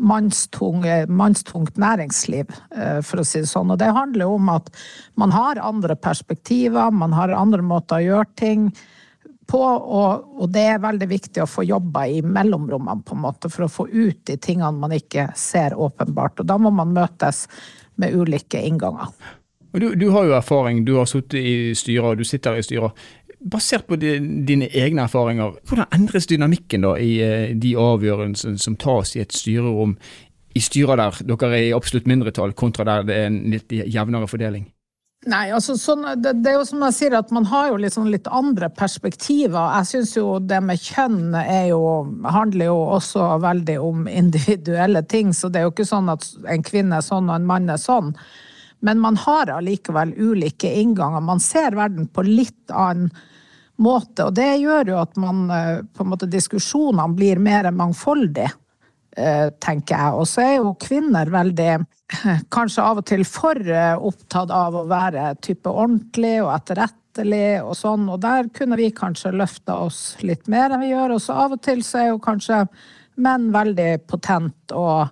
mannstung, 0.00 0.86
mannstungt 1.12 1.76
næringsliv, 1.76 2.48
eh, 2.72 3.00
for 3.04 3.20
å 3.20 3.26
si 3.28 3.42
det 3.44 3.50
sånn. 3.52 3.72
Og 3.74 3.80
det 3.82 3.92
handler 3.92 4.24
jo 4.24 4.38
om 4.38 4.48
at 4.56 4.72
man 5.20 5.36
har 5.36 5.60
andre 5.60 5.98
perspektiver, 6.00 6.88
man 6.96 7.12
har 7.12 7.36
andre 7.36 7.60
måter 7.60 8.00
å 8.00 8.06
gjøre 8.06 8.40
ting 8.40 8.70
og, 9.58 10.28
og 10.40 10.48
det 10.52 10.66
er 10.74 10.82
veldig 10.82 11.08
viktig 11.10 11.42
å 11.42 11.48
få 11.50 11.64
jobba 11.66 12.06
i 12.06 12.20
mellomrommene, 12.22 13.02
på 13.06 13.16
en 13.16 13.24
måte, 13.24 13.50
for 13.50 13.66
å 13.66 13.72
få 13.72 13.88
ut 13.90 14.22
de 14.28 14.36
tingene 14.36 14.72
man 14.76 14.94
ikke 14.94 15.30
ser 15.38 15.74
åpenbart. 15.74 16.42
Og 16.42 16.48
da 16.50 16.58
må 16.60 16.72
man 16.74 16.94
møtes 16.94 17.46
med 18.00 18.14
ulike 18.14 18.62
innganger. 18.62 19.10
Du, 19.70 19.92
du, 19.94 20.08
har 20.10 20.26
jo 20.26 20.34
erfaring, 20.34 20.84
du 20.84 20.96
har 20.96 21.06
sittet 21.06 21.38
i 21.40 21.74
styrer, 21.78 22.18
du 22.18 22.26
sitter 22.26 22.58
i 22.58 22.64
styrer 22.66 22.90
basert 23.40 23.86
på 23.88 23.96
dine 23.96 24.68
egne 24.68 25.06
erfaringer, 25.06 25.54
hvordan 25.68 25.94
endres 25.96 26.28
dynamikken 26.28 26.84
da 26.84 26.96
i 27.00 27.12
eh, 27.24 27.52
de 27.56 27.72
avgjørelsene 27.80 28.60
som 28.60 28.76
tas 28.80 29.14
i 29.16 29.22
et 29.22 29.32
styrerom, 29.32 29.94
i 30.52 30.60
styrer 30.60 30.98
der 31.00 31.22
dere 31.24 31.54
er 31.54 31.68
i 31.70 31.72
absolutt 31.76 32.08
mindretall, 32.10 32.52
kontra 32.58 32.84
der 32.84 33.06
det 33.08 33.16
er 33.16 33.30
en 33.30 33.40
litt 33.54 33.72
jevnere 33.72 34.28
fordeling? 34.28 34.68
Nei, 35.28 35.50
altså 35.52 35.74
sånn, 35.76 36.06
det, 36.16 36.30
det, 36.40 36.48
er 36.48 36.54
jo 36.56 36.64
som 36.64 36.80
jeg 36.86 36.94
sier, 36.96 37.14
at 37.18 37.32
man 37.36 37.44
har 37.50 37.66
jo 37.68 37.80
litt, 37.82 37.92
sånn 37.92 38.08
litt 38.08 38.28
andre 38.32 38.70
perspektiver. 38.72 39.58
Jeg 39.76 39.88
syns 39.90 40.14
jo 40.16 40.38
det 40.40 40.62
med 40.64 40.80
kjønn 40.80 41.34
jo, 41.68 41.80
handler 42.24 42.70
jo 42.70 42.78
også 42.96 43.26
veldig 43.44 43.76
om 43.84 44.08
individuelle 44.08 45.02
ting. 45.04 45.34
Så 45.36 45.52
det 45.52 45.60
er 45.60 45.68
jo 45.68 45.74
ikke 45.74 45.90
sånn 45.90 46.08
at 46.08 46.24
en 46.48 46.64
kvinne 46.64 46.96
er 46.96 47.04
sånn 47.04 47.28
og 47.28 47.36
en 47.36 47.50
mann 47.50 47.68
er 47.68 47.82
sånn. 47.82 48.14
Men 48.80 49.02
man 49.02 49.20
har 49.20 49.52
allikevel 49.52 50.14
ulike 50.16 50.72
innganger. 50.80 51.20
Man 51.20 51.44
ser 51.44 51.76
verden 51.76 52.08
på 52.08 52.24
litt 52.24 52.72
annen 52.72 53.12
måte. 53.76 54.24
Og 54.24 54.32
det 54.40 54.54
gjør 54.62 54.94
jo 54.94 55.02
at 55.02 55.20
man, 55.20 55.44
eh, 55.52 55.84
måte, 56.00 56.28
diskusjonene 56.32 57.12
blir 57.16 57.36
mer 57.44 57.68
mangfoldige, 57.76 58.54
tenker 59.62 59.96
jeg. 59.96 60.20
Og 60.20 60.28
så 60.28 60.44
er 60.44 60.54
jo 60.58 60.76
kvinner 60.80 61.30
veldig, 61.32 61.72
kanskje 62.56 62.86
av 62.86 63.02
og 63.02 63.08
til 63.10 63.26
for 63.28 63.60
eh, 63.60 63.96
opptatt 63.96 64.52
av 64.54 64.78
å 64.80 64.86
være 64.90 65.34
type 65.44 65.70
ordentlig 65.70 66.36
og 66.44 66.52
etterrettelig 66.54 67.60
og 67.64 67.74
sånn. 67.78 68.08
Og 68.12 68.22
der 68.22 68.48
kunne 68.56 68.78
vi 68.80 68.92
kanskje 68.94 69.34
løfta 69.36 69.80
oss 69.86 70.00
litt 70.26 70.48
mer 70.50 70.72
enn 70.74 70.84
vi 70.84 70.94
gjør. 70.94 71.16
Og 71.16 71.24
så 71.24 71.38
av 71.46 71.58
og 71.58 71.62
til 71.66 71.84
så 71.86 72.04
er 72.04 72.10
jo 72.12 72.22
kanskje 72.22 72.64
menn 73.20 73.50
veldig 73.54 73.92
potent 74.08 74.76
og 74.76 75.10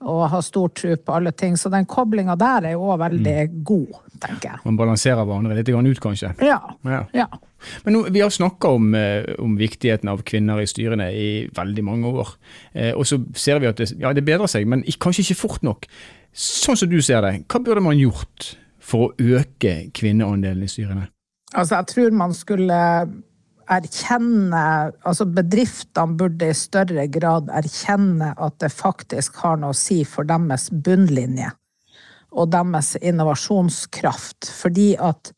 og 0.00 0.22
har 0.32 0.40
stor 0.40 0.68
tro 0.72 0.94
på 0.96 1.12
alle 1.12 1.32
ting. 1.32 1.56
Så 1.56 1.68
den 1.68 1.86
koblinga 1.86 2.36
der 2.40 2.70
er 2.70 2.76
jo 2.76 2.88
òg 2.88 3.02
veldig 3.02 3.36
mm. 3.50 3.58
god, 3.68 3.98
tenker 4.22 4.52
jeg. 4.52 4.62
Man 4.66 4.78
balanserer 4.78 5.24
hverandre 5.24 5.56
litt 5.58 5.70
ut, 5.70 6.02
kanskje? 6.02 6.32
Ja. 6.44 6.58
ja. 6.86 7.02
ja. 7.16 7.26
Men 7.84 7.96
nå, 7.96 8.02
Vi 8.12 8.22
har 8.22 8.30
snakka 8.30 8.72
om, 8.76 8.94
eh, 8.94 9.34
om, 9.38 9.56
viktigheten 9.60 10.08
av 10.08 10.22
kvinner 10.26 10.60
i 10.60 10.68
styrene 10.68 11.10
i 11.12 11.28
veldig 11.56 11.84
mange 11.84 12.12
år. 12.22 12.34
Eh, 12.72 12.92
og 12.94 13.06
så 13.06 13.20
ser 13.34 13.60
vi 13.60 13.70
at 13.70 13.80
det, 13.80 13.92
ja, 14.00 14.12
det 14.16 14.24
bedrer 14.26 14.50
seg, 14.50 14.68
men 14.68 14.84
kanskje 15.00 15.26
ikke 15.26 15.40
fort 15.42 15.64
nok. 15.66 15.88
Sånn 16.32 16.78
som 16.78 16.90
du 16.90 17.00
ser 17.02 17.24
det, 17.26 17.40
hva 17.50 17.62
burde 17.64 17.82
man 17.84 17.98
gjort 17.98 18.54
for 18.80 19.08
å 19.08 19.40
øke 19.40 19.90
kvinneandelen 19.96 20.64
i 20.66 20.70
styrene? 20.70 21.08
Altså, 21.50 21.80
jeg 21.80 21.90
tror 21.90 22.14
man 22.14 22.34
skulle 22.36 22.78
erkjenne 23.70 24.62
Altså 25.06 25.26
bedriftene 25.30 26.18
burde 26.18 26.48
i 26.50 26.56
større 26.58 27.06
grad 27.12 27.50
erkjenne 27.54 28.32
at 28.34 28.56
det 28.62 28.72
faktisk 28.74 29.38
har 29.44 29.60
noe 29.60 29.74
å 29.74 29.78
si 29.78 30.02
for 30.06 30.26
deres 30.26 30.68
bunnlinje 30.70 31.52
og 32.30 32.50
deres 32.52 32.94
innovasjonskraft. 33.00 34.50
Fordi 34.60 34.94
at 35.00 35.32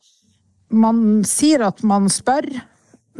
man 0.73 1.23
sier 1.27 1.65
at 1.67 1.81
man 1.85 2.09
spør, 2.11 2.47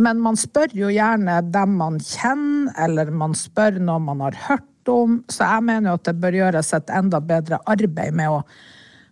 men 0.02 0.22
man 0.26 0.38
spør 0.40 0.74
jo 0.74 0.92
gjerne 0.94 1.40
dem 1.54 1.76
man 1.78 2.00
kjenner, 2.02 2.74
eller 2.86 3.12
man 3.14 3.36
spør 3.38 3.78
noe 3.82 4.02
man 4.02 4.24
har 4.26 4.38
hørt 4.48 4.90
om. 4.90 5.22
Så 5.30 5.46
jeg 5.46 5.66
mener 5.70 5.92
jo 5.92 6.00
at 6.00 6.08
det 6.10 6.16
bør 6.22 6.40
gjøres 6.40 6.74
et 6.76 6.94
enda 6.94 7.22
bedre 7.24 7.62
arbeid 7.70 8.18
med 8.18 8.32
å 8.32 8.42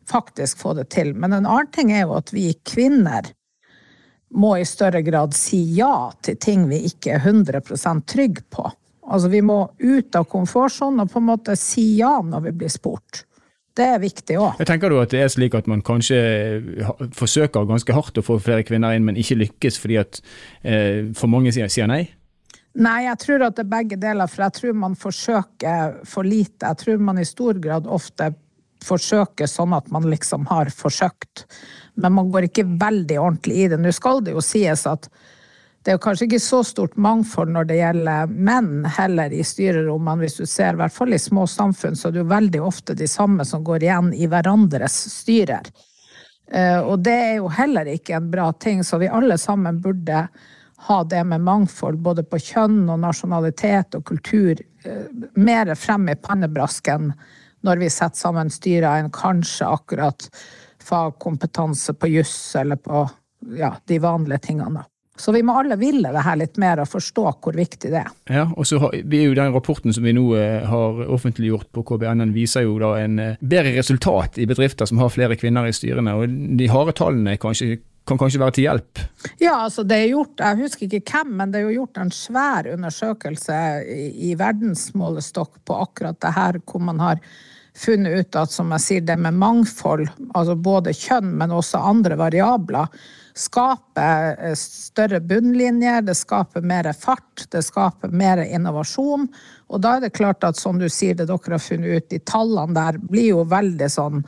faktisk 0.10 0.64
få 0.64 0.74
det 0.80 0.90
til. 0.94 1.14
Men 1.14 1.38
en 1.38 1.46
annen 1.46 1.72
ting 1.74 1.94
er 1.94 2.06
jo 2.06 2.18
at 2.18 2.34
vi 2.34 2.50
kvinner 2.68 3.30
må 4.32 4.56
i 4.58 4.68
større 4.68 5.02
grad 5.04 5.36
si 5.36 5.60
ja 5.76 6.12
til 6.24 6.38
ting 6.40 6.68
vi 6.70 6.86
ikke 6.88 7.18
er 7.18 7.26
100 7.26 7.62
trygge 8.08 8.46
på. 8.50 8.70
Altså 9.12 9.28
vi 9.32 9.42
må 9.44 9.66
ut 9.80 10.16
av 10.16 10.28
komfortsonen 10.32 11.04
og 11.04 11.12
på 11.12 11.20
en 11.20 11.30
måte 11.34 11.58
si 11.60 11.98
ja 12.00 12.20
når 12.24 12.48
vi 12.48 12.54
blir 12.64 12.72
spurt. 12.72 13.26
Det 13.78 13.86
er 13.88 14.02
viktig 14.04 14.36
òg. 14.36 14.64
Tenker 14.68 14.92
du 14.92 14.98
at 15.00 15.14
det 15.14 15.22
er 15.24 15.30
slik 15.32 15.56
at 15.56 15.68
man 15.72 15.84
kanskje 15.86 16.18
forsøker 17.16 17.70
ganske 17.70 17.96
hardt 17.96 18.20
å 18.20 18.26
få 18.26 18.36
flere 18.44 18.66
kvinner 18.68 18.98
inn, 18.98 19.06
men 19.08 19.20
ikke 19.20 19.40
lykkes 19.46 19.80
fordi 19.80 20.00
at 20.02 20.20
eh, 20.68 21.08
for 21.16 21.32
mange 21.32 21.54
sier, 21.56 21.72
sier 21.72 21.88
nei? 21.88 22.04
Nei, 22.82 23.02
jeg 23.04 23.20
tror 23.20 23.46
at 23.48 23.58
det 23.58 23.66
er 23.66 23.72
begge 23.72 23.98
deler, 24.00 24.32
for 24.32 24.46
jeg 24.46 24.58
tror 24.60 24.78
man 24.80 24.96
forsøker 25.00 25.98
for 26.08 26.28
lite. 26.28 26.68
Jeg 26.68 26.80
tror 26.84 27.04
man 27.04 27.20
i 27.20 27.28
stor 27.28 27.60
grad 27.64 27.88
ofte 27.88 28.32
forsøker 28.82 29.50
sånn 29.50 29.76
at 29.78 29.92
man 29.94 30.08
liksom 30.10 30.48
har 30.50 30.72
forsøkt, 30.74 31.46
men 32.02 32.16
man 32.16 32.32
går 32.34 32.48
ikke 32.50 32.66
veldig 32.82 33.20
ordentlig 33.22 33.60
i 33.60 33.68
det. 33.72 33.80
Nå 33.80 33.92
skal 33.96 34.24
det 34.26 34.36
jo 34.36 34.44
sies 34.44 34.88
at 34.90 35.08
det 35.82 35.90
er 35.90 35.96
jo 35.98 36.02
kanskje 36.04 36.28
ikke 36.28 36.42
så 36.44 36.60
stort 36.66 36.98
mangfold 37.02 37.50
når 37.56 37.70
det 37.72 37.78
gjelder 37.80 38.30
menn 38.30 38.84
heller 38.98 39.34
i 39.34 39.42
styrerommene. 39.46 40.22
Hvis 40.22 40.38
du 40.38 40.46
ser, 40.46 40.76
i 40.76 40.82
hvert 40.84 40.94
fall 40.94 41.16
i 41.16 41.20
små 41.20 41.48
samfunn, 41.50 41.98
så 41.98 42.10
er 42.10 42.14
det 42.14 42.22
jo 42.22 42.30
veldig 42.30 42.62
ofte 42.62 42.96
de 42.98 43.08
samme 43.10 43.46
som 43.50 43.64
går 43.66 43.88
igjen 43.88 44.12
i 44.14 44.30
hverandres 44.30 45.00
styrer. 45.16 45.72
Eh, 46.52 46.78
og 46.80 47.02
det 47.02 47.16
er 47.16 47.34
jo 47.40 47.50
heller 47.50 47.90
ikke 47.90 48.20
en 48.20 48.30
bra 48.30 48.52
ting, 48.54 48.84
så 48.86 49.00
vi 49.02 49.10
alle 49.10 49.40
sammen 49.42 49.82
burde 49.82 50.28
ha 50.82 51.00
det 51.04 51.24
med 51.24 51.42
mangfold, 51.42 51.98
både 51.98 52.28
på 52.30 52.38
kjønn 52.42 52.84
og 52.86 53.02
nasjonalitet 53.02 53.98
og 53.98 54.06
kultur, 54.06 54.62
eh, 54.86 55.10
mer 55.34 55.74
frem 55.76 56.10
i 56.14 56.18
pannebrasken 56.18 57.10
når 57.66 57.82
vi 57.82 57.90
setter 57.90 58.22
sammen 58.22 58.54
styrer, 58.54 59.02
enn 59.02 59.10
kanskje 59.14 59.66
akkurat 59.66 60.30
fagkompetanse 60.82 61.94
på 61.98 62.14
juss 62.20 62.56
eller 62.58 62.78
på 62.78 63.08
ja, 63.58 63.76
de 63.86 64.00
vanlige 64.02 64.46
tingene. 64.50 64.86
Så 65.22 65.34
vi 65.36 65.44
må 65.46 65.54
alle 65.60 65.78
ville 65.78 66.10
det 66.14 66.24
her 66.26 66.40
litt 66.40 66.58
mer 66.62 66.82
og 66.82 66.90
forstå 66.90 67.26
hvor 67.44 67.58
viktig 67.58 67.92
det 67.94 68.02
er. 68.02 68.10
Ja, 68.32 68.48
og 68.50 68.66
så 68.68 68.80
har, 68.82 68.96
vi 68.96 69.22
er 69.22 69.30
jo 69.30 69.38
Den 69.38 69.54
rapporten 69.54 69.94
som 69.94 70.06
vi 70.06 70.16
nå 70.18 70.26
eh, 70.38 70.66
har 70.68 71.04
offentliggjort 71.14 71.70
på 71.76 71.86
KBN, 71.88 72.26
den 72.26 72.34
viser 72.34 72.66
jo 72.66 72.80
da 72.82 72.96
en 73.02 73.20
eh, 73.22 73.38
bedre 73.40 73.76
resultat 73.78 74.42
i 74.42 74.50
bedrifter 74.50 74.90
som 74.90 75.02
har 75.02 75.14
flere 75.14 75.38
kvinner 75.40 75.70
i 75.70 75.76
styrene. 75.76 76.18
og 76.18 76.58
De 76.58 76.70
harde 76.72 76.98
tallene 76.98 77.38
kanskje 77.42 77.80
kan 78.08 78.18
kanskje 78.18 78.42
være 78.42 78.56
til 78.58 78.66
hjelp? 78.66 79.02
Ja, 79.38 79.60
altså 79.68 79.84
det 79.86 80.00
er 80.00 80.12
gjort, 80.16 80.42
jeg 80.42 80.60
husker 80.64 80.88
ikke 80.88 81.20
hvem, 81.20 81.36
men 81.38 81.54
det 81.54 81.60
er 81.60 81.68
jo 81.68 81.84
gjort 81.84 82.02
en 82.02 82.14
svær 82.16 82.70
undersøkelse 82.74 83.58
i, 83.86 84.08
i 84.32 84.34
verdensmålestokk 84.40 85.62
på 85.70 85.78
akkurat 85.86 86.18
det 86.24 86.34
her, 86.36 86.58
hvor 86.66 86.82
man 86.84 87.02
har 87.04 87.22
funnet 87.78 88.18
ut 88.18 88.40
at 88.42 88.52
som 88.52 88.74
jeg 88.76 88.86
sier, 88.86 89.06
det 89.06 89.18
med 89.22 89.38
mangfold, 89.40 90.08
altså 90.34 90.58
både 90.58 90.96
kjønn, 90.98 91.36
men 91.40 91.54
også 91.56 91.84
andre 91.92 92.18
variabler, 92.20 92.90
skaper 93.38 94.36
eh, 94.50 94.56
større 94.58 95.22
bunnlinjer, 95.24 96.02
det 96.08 96.16
skaper 96.20 96.66
mer 96.66 96.92
fart, 96.98 97.46
det 97.52 97.64
skaper 97.66 98.14
mer 98.16 98.44
innovasjon. 98.44 99.28
Og 99.72 99.84
da 99.84 99.96
er 99.98 100.06
det 100.06 100.14
klart 100.18 100.44
at 100.48 100.60
som 100.60 100.80
du 100.82 100.88
sier, 100.90 101.16
det 101.16 101.30
dere 101.30 101.56
har 101.56 101.64
funnet 101.64 102.02
ut, 102.02 102.10
de 102.12 102.20
tallene 102.28 102.76
der 102.78 103.00
blir 103.02 103.32
jo 103.32 103.46
veldig 103.48 103.90
sånn 103.92 104.26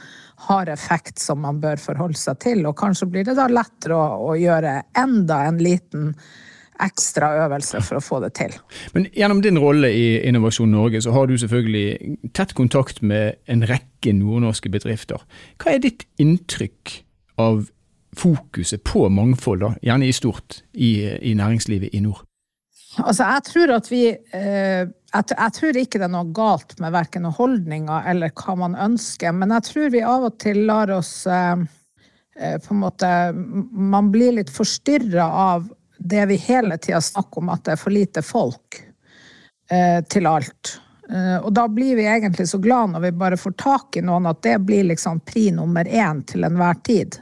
har 0.47 0.71
effekt 0.71 1.21
som 1.23 1.43
man 1.43 1.59
bør 1.63 1.79
forholde 1.81 2.19
seg 2.19 2.39
til. 2.43 2.65
Og 2.67 2.77
kanskje 2.79 3.09
blir 3.11 3.27
det 3.27 3.37
da 3.39 3.49
lettere 3.51 3.97
å, 3.97 4.31
å 4.31 4.39
gjøre 4.39 4.81
enda 4.99 5.43
en 5.47 5.61
liten 5.63 6.11
ekstra 6.81 7.29
øvelse 7.45 7.81
for 7.85 7.99
å 7.99 8.03
få 8.03 8.19
det 8.23 8.33
til. 8.39 8.55
Men 8.95 9.05
gjennom 9.15 9.43
din 9.43 9.59
rolle 9.61 9.91
i 9.93 10.07
Innovasjon 10.27 10.71
Norge, 10.73 11.03
så 11.05 11.13
har 11.15 11.29
du 11.29 11.37
selvfølgelig 11.39 12.17
tett 12.35 12.55
kontakt 12.57 13.01
med 13.05 13.39
en 13.51 13.65
rekke 13.69 14.15
nordnorske 14.17 14.71
bedrifter. 14.73 15.21
Hva 15.61 15.75
er 15.75 15.83
ditt 15.85 16.07
inntrykk 16.21 16.97
av 17.41 17.67
fokuset 18.17 18.83
på 18.83 19.07
mangfold, 19.09 19.63
da, 19.63 19.73
gjerne 19.81 20.07
i 20.07 20.13
stort, 20.13 20.61
i, 20.73 20.95
i 21.31 21.33
næringslivet 21.37 21.93
i 21.93 22.01
nord? 22.03 22.23
Altså, 23.01 23.25
jeg 23.25 23.43
tror 23.47 23.71
at 23.73 23.87
vi 23.89 24.03
eh, 24.11 24.83
jeg, 24.85 25.25
jeg, 25.29 25.53
tror 25.57 25.77
ikke 25.81 25.99
det 25.99 26.05
er 26.05 26.13
noe 26.13 26.33
galt 26.35 26.75
med 26.81 26.93
verken 26.93 27.25
holdninger 27.25 28.09
eller 28.09 28.33
hva 28.37 28.55
man 28.59 28.77
ønsker, 28.77 29.33
men 29.33 29.53
jeg 29.57 29.65
tror 29.69 29.93
vi 29.93 30.03
av 30.05 30.27
og 30.29 30.37
til 30.41 30.63
lar 30.69 30.93
oss 30.93 31.13
eh, 31.25 31.63
eh 32.37 32.57
på 32.61 32.73
en 32.73 32.81
måte 32.81 33.09
Man 33.33 34.11
blir 34.13 34.37
litt 34.37 34.49
forstyrra 34.53 35.25
av 35.25 35.67
det 35.97 36.25
vi 36.29 36.35
hele 36.35 36.77
tida 36.77 37.01
snakker 37.01 37.41
om, 37.41 37.49
at 37.49 37.65
det 37.65 37.75
er 37.75 37.81
for 37.81 37.93
lite 37.93 38.21
folk 38.25 38.81
eh, 39.71 40.01
til 40.09 40.27
alt. 40.27 40.77
Eh, 41.09 41.37
og 41.37 41.53
da 41.53 41.67
blir 41.67 41.95
vi 41.95 42.07
egentlig 42.07 42.47
så 42.49 42.57
glad 42.57 42.93
når 42.93 43.05
vi 43.07 43.11
bare 43.11 43.37
får 43.37 43.55
tak 43.57 43.97
i 43.97 44.05
noen, 44.05 44.27
at 44.29 44.41
det 44.43 44.57
blir 44.67 44.83
liksom 44.89 45.21
pri 45.25 45.49
nummer 45.55 45.85
én 45.85 46.23
til 46.27 46.43
enhver 46.43 46.81
tid. 46.83 47.19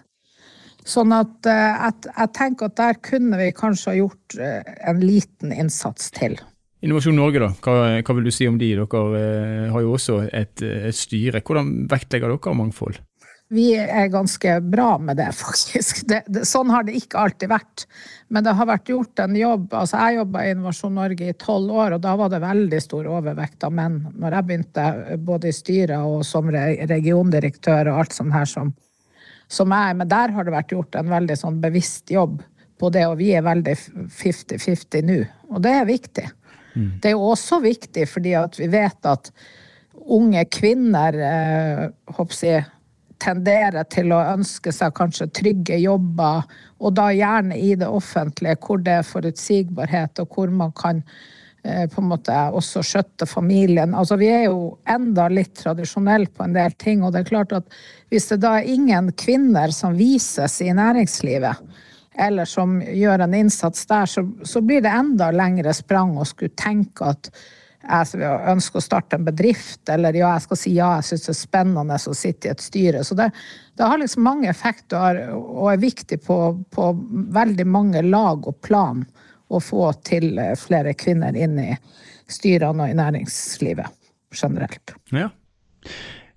Sånn 0.88 1.14
at 1.14 1.50
eh, 1.50 1.84
jeg, 1.86 2.10
jeg, 2.10 2.32
tenker 2.38 2.72
at 2.72 2.80
der 2.80 2.98
kunne 3.06 3.38
vi 3.38 3.52
kanskje 3.54 3.92
ha 3.92 4.00
gjort 4.00 4.40
eh, 4.40 4.74
en 4.90 5.04
liten 5.04 5.54
innsats 5.54 6.10
til. 6.16 6.40
Innovasjon 6.82 7.20
Norge, 7.20 7.44
da. 7.44 7.52
Hva, 7.62 8.02
hva 8.02 8.18
vil 8.18 8.26
du 8.26 8.34
si 8.34 8.48
om 8.50 8.58
de? 8.58 8.74
Dere 8.80 9.06
eh, 9.20 9.70
har 9.70 9.86
jo 9.86 9.94
også 9.94 10.24
et, 10.34 10.64
et 10.66 10.98
styre. 10.98 11.44
Hvordan 11.46 11.86
vektlegger 11.92 12.34
dere 12.34 12.58
mangfold? 12.58 12.98
Vi 13.52 13.74
er 13.76 14.08
ganske 14.08 14.54
bra 14.64 14.96
med 14.98 15.20
det, 15.20 15.30
faktisk. 15.44 16.06
Det, 16.10 16.24
det, 16.32 16.48
sånn 16.50 16.72
har 16.74 16.88
det 16.88 16.98
ikke 16.98 17.22
alltid 17.22 17.52
vært. 17.52 17.86
Men 18.34 18.48
det 18.48 18.56
har 18.58 18.70
vært 18.70 18.90
gjort 18.90 19.22
en 19.22 19.38
jobb. 19.38 19.68
Altså, 19.70 20.00
jeg 20.02 20.22
jobba 20.22 20.46
i 20.46 20.54
Innovasjon 20.56 20.98
Norge 20.98 21.30
i 21.30 21.38
tolv 21.38 21.78
år, 21.84 21.98
og 21.98 22.06
da 22.06 22.16
var 22.18 22.32
det 22.34 22.42
veldig 22.42 22.82
stor 22.82 23.10
overvekt 23.20 23.68
av 23.68 23.76
menn. 23.78 24.02
Når 24.18 24.38
jeg 24.38 24.50
begynte 24.50 24.86
både 25.22 25.52
i 25.52 25.58
styret 25.58 26.00
og 26.00 26.24
som 26.26 26.50
regiondirektør 26.50 27.92
og 27.92 28.02
alt 28.02 28.18
sånt 28.18 28.34
her 28.34 28.50
som 28.50 28.74
som 29.52 29.74
jeg. 29.76 29.96
men 30.00 30.10
der 30.10 30.32
har 30.32 30.48
det 30.48 30.56
vært 30.56 30.72
gjort 30.72 30.96
en 30.96 31.12
veldig 31.12 31.38
sånn 31.40 31.62
bevisst 31.64 32.12
jobb 32.12 32.42
på 32.82 32.90
det, 32.90 33.06
og 33.08 33.20
vi 33.20 33.32
er 33.36 33.46
veldig 33.46 33.76
50-50 34.10 35.06
nå. 35.06 35.18
Og 35.52 35.62
det 35.64 35.74
er 35.78 35.90
viktig. 35.90 36.28
Mm. 36.74 36.92
Det 37.02 37.12
er 37.12 37.18
jo 37.18 37.32
også 37.34 37.60
viktig 37.64 38.08
fordi 38.10 38.36
at 38.40 38.56
vi 38.60 38.70
vet 38.72 39.10
at 39.10 39.32
unge 40.02 40.46
kvinner 40.50 41.18
eh, 41.28 41.84
jeg, 42.42 42.64
tenderer 43.22 43.86
til 43.92 44.14
å 44.16 44.22
ønske 44.32 44.72
seg 44.74 44.96
kanskje 44.98 45.28
trygge 45.36 45.78
jobber, 45.78 46.42
og 46.82 46.96
da 46.98 47.12
gjerne 47.14 47.60
i 47.60 47.76
det 47.78 47.86
offentlige, 47.86 48.58
hvor 48.66 48.82
det 48.82 48.96
er 48.98 49.06
forutsigbarhet, 49.06 50.24
og 50.24 50.34
hvor 50.34 50.50
man 50.50 50.74
kan 50.74 51.04
på 51.62 52.02
en 52.02 52.10
måte 52.10 52.34
også 52.58 52.82
skjøtte 52.86 53.28
familien. 53.30 53.94
Altså, 53.94 54.18
vi 54.18 54.32
er 54.34 54.48
jo 54.48 54.80
enda 54.90 55.28
litt 55.30 55.54
tradisjonelle 55.60 56.32
på 56.34 56.46
en 56.48 56.56
del 56.58 56.74
ting. 56.82 57.04
Og 57.06 57.14
det 57.14 57.22
er 57.22 57.30
klart 57.30 57.54
at 57.54 57.80
hvis 58.10 58.32
det 58.32 58.42
da 58.42 58.56
er 58.58 58.72
ingen 58.74 59.12
kvinner 59.14 59.74
som 59.76 59.94
vises 59.98 60.58
i 60.66 60.72
næringslivet, 60.74 61.62
eller 62.20 62.50
som 62.50 62.80
gjør 62.82 63.24
en 63.24 63.38
innsats 63.38 63.86
der, 63.88 64.10
så, 64.10 64.26
så 64.44 64.62
blir 64.66 64.82
det 64.84 64.92
enda 64.92 65.30
lengre 65.32 65.74
sprang 65.74 66.18
å 66.18 66.28
skulle 66.28 66.56
tenke 66.60 67.14
at 67.14 67.32
jeg 67.82 68.28
ønsker 68.52 68.78
å 68.78 68.84
starte 68.84 69.18
en 69.18 69.26
bedrift, 69.26 69.82
eller 69.90 70.14
ja, 70.14 70.36
jeg 70.36 70.46
skal 70.46 70.60
si 70.60 70.74
ja, 70.76 70.90
jeg 71.00 71.08
syns 71.08 71.24
det 71.26 71.32
er 71.34 71.40
spennende 71.40 71.98
å 71.98 72.14
sitte 72.18 72.48
i 72.48 72.52
et 72.52 72.62
styre. 72.62 73.02
Så 73.06 73.18
det, 73.18 73.32
det 73.78 73.88
har 73.90 73.98
liksom 73.98 74.26
mange 74.28 74.52
effekter 74.52 75.24
og 75.34 75.72
er 75.72 75.82
viktig 75.82 76.20
på, 76.28 76.38
på 76.70 76.92
veldig 77.34 77.66
mange 77.66 78.04
lag 78.06 78.46
og 78.46 78.60
plan 78.62 79.02
å 79.52 79.62
få 79.64 79.92
til 80.08 80.40
eh, 80.40 80.56
flere 80.60 80.96
kvinner 80.98 81.36
inn 81.38 81.60
i 81.62 81.70
styrene 82.32 82.88
og 82.88 82.94
i 82.94 82.98
næringslivet 82.98 84.00
generelt. 84.42 84.96
Ja. 85.12 85.30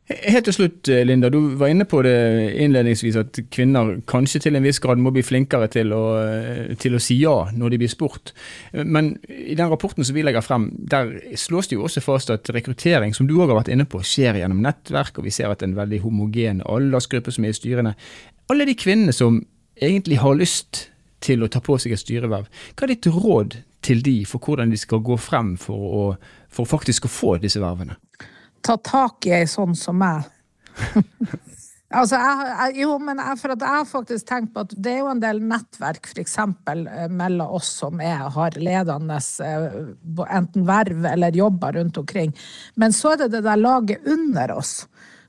Helt 0.05 0.45
til 0.45 0.53
slutt, 0.53 0.89
eh, 0.93 1.01
Linda. 1.07 1.31
Du 1.33 1.57
var 1.57 1.71
inne 1.73 1.87
på 1.89 2.03
det 2.05 2.53
innledningsvis 2.61 3.17
at 3.17 3.39
kvinner 3.51 4.03
kanskje 4.07 4.43
til 4.45 4.57
en 4.57 4.63
viss 4.67 4.79
grad 4.79 5.01
må 5.01 5.11
bli 5.15 5.23
flinkere 5.25 5.71
til 5.73 5.95
å, 5.97 6.03
eh, 6.21 6.75
til 6.77 6.95
å, 6.95 7.01
si 7.01 7.17
ja 7.23 7.49
når 7.57 7.71
de 7.71 7.79
blir 7.79 7.89
spurt. 7.89 8.35
Men 8.73 9.19
i 9.29 9.55
den 9.55 9.71
rapporten 9.71 10.05
som 10.05 10.15
vi 10.15 10.23
legger 10.23 10.43
frem, 10.43 10.69
der 10.77 11.23
slås 11.35 11.69
det 11.69 11.79
jo 11.79 11.85
også 11.85 12.03
fast 12.03 12.31
at 12.31 12.45
rekruttering, 12.53 13.15
som 13.15 13.27
du 13.27 13.35
òg 13.39 13.49
har 13.49 13.63
vært 13.63 13.73
inne 13.73 13.87
på, 13.87 14.03
skjer 14.05 14.43
gjennom 14.43 14.61
nettverk, 14.61 15.19
og 15.19 15.25
vi 15.25 15.31
ser 15.31 15.49
at 15.49 15.63
en 15.63 15.75
veldig 15.75 16.03
homogen 16.03 16.61
aldersgruppe 16.61 17.33
som 17.33 17.45
er 17.45 17.49
i 17.49 17.53
styrene. 17.57 17.95
Alle 18.51 18.67
de 18.67 18.75
kvinnene 18.75 19.13
som 19.13 19.47
egentlig 19.81 20.19
har 20.19 20.35
lyst 20.37 20.91
til 21.25 21.45
å 21.45 21.51
ta 21.51 21.63
på 21.65 21.79
seg 21.81 21.95
et 21.95 22.03
styreverv. 22.03 22.51
Hva 22.75 22.87
er 22.87 22.95
ditt 22.95 23.09
råd 23.11 23.59
til 23.85 24.05
de 24.05 24.21
for 24.29 24.43
hvordan 24.45 24.73
de 24.73 24.81
skal 24.81 25.03
gå 25.05 25.17
frem 25.21 25.55
for, 25.61 25.77
å, 26.01 26.05
for 26.53 26.69
faktisk 26.69 27.09
å 27.09 27.13
få 27.13 27.35
disse 27.43 27.63
vervene? 27.63 27.99
Ta 28.65 28.79
tak 28.81 29.27
i 29.29 29.35
ei 29.41 29.49
sånn 29.51 29.75
som 29.77 29.99
meg. 30.01 30.25
altså, 31.99 32.17
jeg, 32.17 32.47
jeg, 32.49 32.77
jo, 32.81 32.95
men 33.05 33.21
jeg, 33.21 33.41
for 33.43 33.55
jeg 33.55 33.73
har 33.77 33.89
faktisk 33.89 34.29
tenkt 34.29 34.55
på 34.55 34.65
at 34.65 34.73
det 34.77 34.95
er 34.95 35.03
jo 35.03 35.11
en 35.13 35.21
del 35.23 35.43
nettverk 35.45 36.09
f.eks. 36.11 36.39
Eh, 36.41 37.05
mellom 37.13 37.59
oss 37.61 37.75
som 37.83 38.01
er, 38.01 38.25
har 38.37 38.57
ledende 38.57 39.21
eh, 39.45 39.69
enten 40.41 40.69
verv 40.69 41.11
eller 41.13 41.37
jobber 41.37 41.77
rundt 41.81 42.01
omkring. 42.01 42.33
Men 42.81 42.97
så 42.97 43.15
er 43.15 43.25
det 43.25 43.35
det 43.37 43.45
der 43.49 43.61
laget 43.61 44.09
under 44.09 44.57
oss 44.57 44.83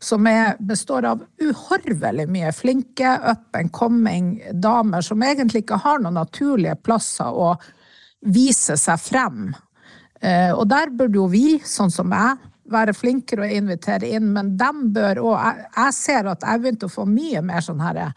som 0.05 0.27
er, 0.29 0.53
består 0.59 1.05
av 1.09 1.23
uhorvelig 1.41 2.27
mye 2.29 2.51
flinke 2.53 3.15
up 3.25 3.57
and 3.57 3.71
coming 3.73 4.35
damer 4.53 5.01
som 5.01 5.23
egentlig 5.25 5.63
ikke 5.63 5.81
har 5.81 6.03
noen 6.03 6.19
naturlige 6.19 6.75
plasser 6.85 7.33
å 7.33 7.55
vise 8.25 8.77
seg 8.77 9.01
frem. 9.01 9.47
Eh, 10.21 10.51
og 10.53 10.67
der 10.69 10.93
burde 10.93 11.17
jo 11.17 11.25
vi, 11.31 11.57
sånn 11.65 11.93
som 11.93 12.13
jeg, 12.13 12.51
være 12.69 12.93
flinkere 12.97 13.45
å 13.45 13.57
invitere 13.57 14.09
inn, 14.17 14.31
men 14.33 14.55
dem 14.57 14.87
bør 14.93 15.21
òg 15.21 15.35
jeg, 15.37 15.65
jeg, 15.75 15.95
ser 15.97 16.29
at 16.31 16.45
jeg 16.45 16.61
begynte 16.61 16.89
å 16.89 16.93
få 16.95 17.05
mye 17.09 17.41
mer 17.45 17.65
sånn 17.65 17.81
her 17.81 18.01
eh, 18.05 18.13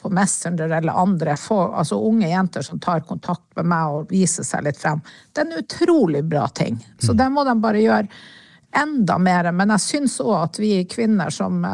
på 0.00 0.12
Messenger 0.12 0.72
eller 0.78 1.02
andre, 1.04 1.36
få, 1.40 1.60
altså 1.80 2.00
unge 2.04 2.28
jenter 2.28 2.64
som 2.64 2.80
tar 2.80 3.04
kontakt 3.08 3.46
med 3.56 3.68
meg 3.72 3.92
og 3.92 4.10
viser 4.12 4.44
seg 4.44 4.64
litt 4.64 4.80
frem. 4.80 5.04
Det 5.32 5.44
er 5.44 5.50
en 5.50 5.60
utrolig 5.60 6.24
bra 6.24 6.48
ting. 6.48 6.80
Så 6.96 7.12
mm. 7.12 7.20
det 7.20 7.30
må 7.32 7.44
de 7.48 7.56
bare 7.60 7.84
gjøre 7.84 8.24
enda 8.74 9.18
mer. 9.18 9.50
Men 9.52 9.72
jeg 9.76 9.84
syns 9.84 10.18
òg 10.24 10.36
at 10.40 10.60
vi 10.62 10.72
kvinner 10.90 11.30
som, 11.34 11.64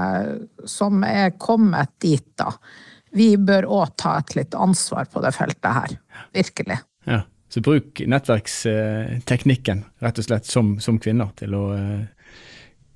som 0.69 1.05
er 1.07 1.35
kommet 1.41 1.95
dit, 2.03 2.27
da, 2.39 2.53
vi 3.17 3.35
bør 3.37 3.69
òg 3.69 3.97
ta 4.01 4.19
et 4.21 4.35
litt 4.39 4.55
ansvar 4.55 5.09
på 5.13 5.23
det 5.25 5.35
feltet 5.37 5.73
her. 5.77 5.99
Virkelig. 6.33 6.79
Ja. 7.09 7.23
Så 7.53 7.61
bruk 7.61 8.01
nettverksteknikken 8.09 9.83
rett 10.01 10.21
og 10.23 10.25
slett 10.25 10.47
som, 10.49 10.79
som 10.81 10.97
kvinner 11.03 11.35
til 11.37 11.53
å 11.53 11.67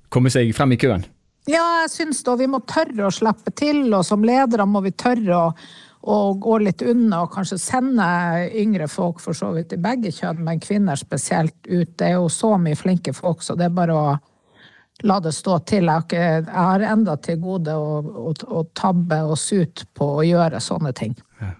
komme 0.09 0.31
seg 0.33 0.49
frem 0.57 0.73
i 0.73 0.79
køen. 0.81 1.05
Ja, 1.47 1.83
jeg 1.83 1.91
syns 1.93 2.23
da 2.27 2.33
vi 2.39 2.47
må 2.49 2.59
tørre 2.67 3.05
å 3.07 3.13
slippe 3.13 3.53
til, 3.55 3.85
og 3.93 4.01
som 4.07 4.25
ledere 4.25 4.65
må 4.67 4.81
vi 4.83 4.91
tørre 4.97 5.37
å, 5.37 5.51
å 6.07 6.33
gå 6.39 6.57
litt 6.63 6.81
unna 6.87 7.23
og 7.25 7.33
kanskje 7.33 7.59
sende 7.59 8.07
yngre 8.55 8.87
folk, 8.91 9.19
for 9.19 9.35
så 9.35 9.51
vidt 9.55 9.75
i 9.75 9.81
begge 9.81 10.13
kjønn, 10.15 10.39
men 10.45 10.61
kvinner 10.63 10.99
spesielt, 10.99 11.57
ut. 11.67 11.93
Det 11.99 12.11
er 12.11 12.17
jo 12.17 12.29
så 12.31 12.53
mye 12.61 12.79
flinke 12.79 13.13
folk, 13.15 13.43
så 13.43 13.57
det 13.59 13.67
er 13.67 13.75
bare 13.75 13.95
å 13.97 14.17
la 15.05 15.19
det 15.21 15.33
stå 15.35 15.59
til. 15.69 15.91
Jeg 16.11 16.45
har, 16.47 16.85
enda 16.87 17.17
til 17.21 17.39
gode 17.41 17.75
å, 17.75 17.99
å, 18.01 18.33
å 18.33 18.63
tabbe 18.77 19.19
oss 19.27 19.49
ut 19.53 19.83
på 19.97 20.11
å 20.19 20.25
gjøre 20.25 20.61
sånne 20.63 20.93
ting. 20.97 21.17
Ja. 21.41 21.51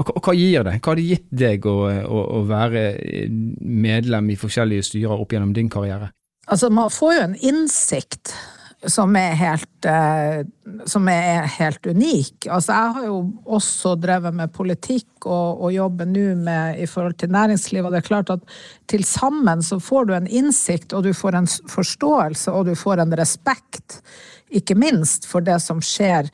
Og, 0.00 0.14
og, 0.14 0.22
hva 0.24 0.34
gir 0.38 0.64
det? 0.64 0.78
Hva 0.78 0.92
har 0.92 1.00
det 1.00 1.08
gitt 1.08 1.28
deg 1.42 1.66
å, 1.68 1.76
å 2.08 2.40
være 2.48 2.84
medlem 3.60 4.32
i 4.32 4.38
forskjellige 4.40 4.86
styrer 4.92 5.20
opp 5.20 5.34
gjennom 5.34 5.52
din 5.56 5.70
karriere? 5.70 6.12
Altså, 6.50 6.70
man 6.72 6.90
får 6.90 7.14
jo 7.14 7.26
en 7.28 7.36
innsikt 7.52 8.32
som 8.86 9.16
er 9.16 9.34
helt, 9.36 9.84
eh, 9.84 10.46
som 10.88 11.08
er 11.12 11.44
helt 11.58 11.86
unik. 11.86 12.46
Altså, 12.48 12.72
jeg 12.72 12.94
har 12.96 13.08
jo 13.10 13.18
også 13.44 13.94
drevet 14.00 14.34
med 14.34 14.52
politikk 14.56 15.26
og, 15.26 15.60
og 15.66 15.74
jobber 15.74 16.08
nå 16.08 16.54
i 16.80 16.86
forhold 16.88 17.18
til 17.20 17.32
næringsliv, 17.34 17.84
og 17.84 17.92
det 17.92 18.00
er 18.00 18.08
klart 18.08 18.32
at 18.32 18.46
til 18.88 19.04
sammen 19.04 19.62
så 19.62 19.80
får 19.84 20.08
du 20.08 20.14
en 20.16 20.30
innsikt, 20.30 20.94
og 20.96 21.04
du 21.04 21.12
får 21.12 21.36
en 21.36 21.50
forståelse, 21.68 22.52
og 22.52 22.70
du 22.70 22.74
får 22.74 23.04
en 23.04 23.16
respekt, 23.20 24.00
ikke 24.48 24.78
minst 24.78 25.28
for 25.28 25.44
det 25.44 25.60
som 25.62 25.84
skjer 25.84 26.30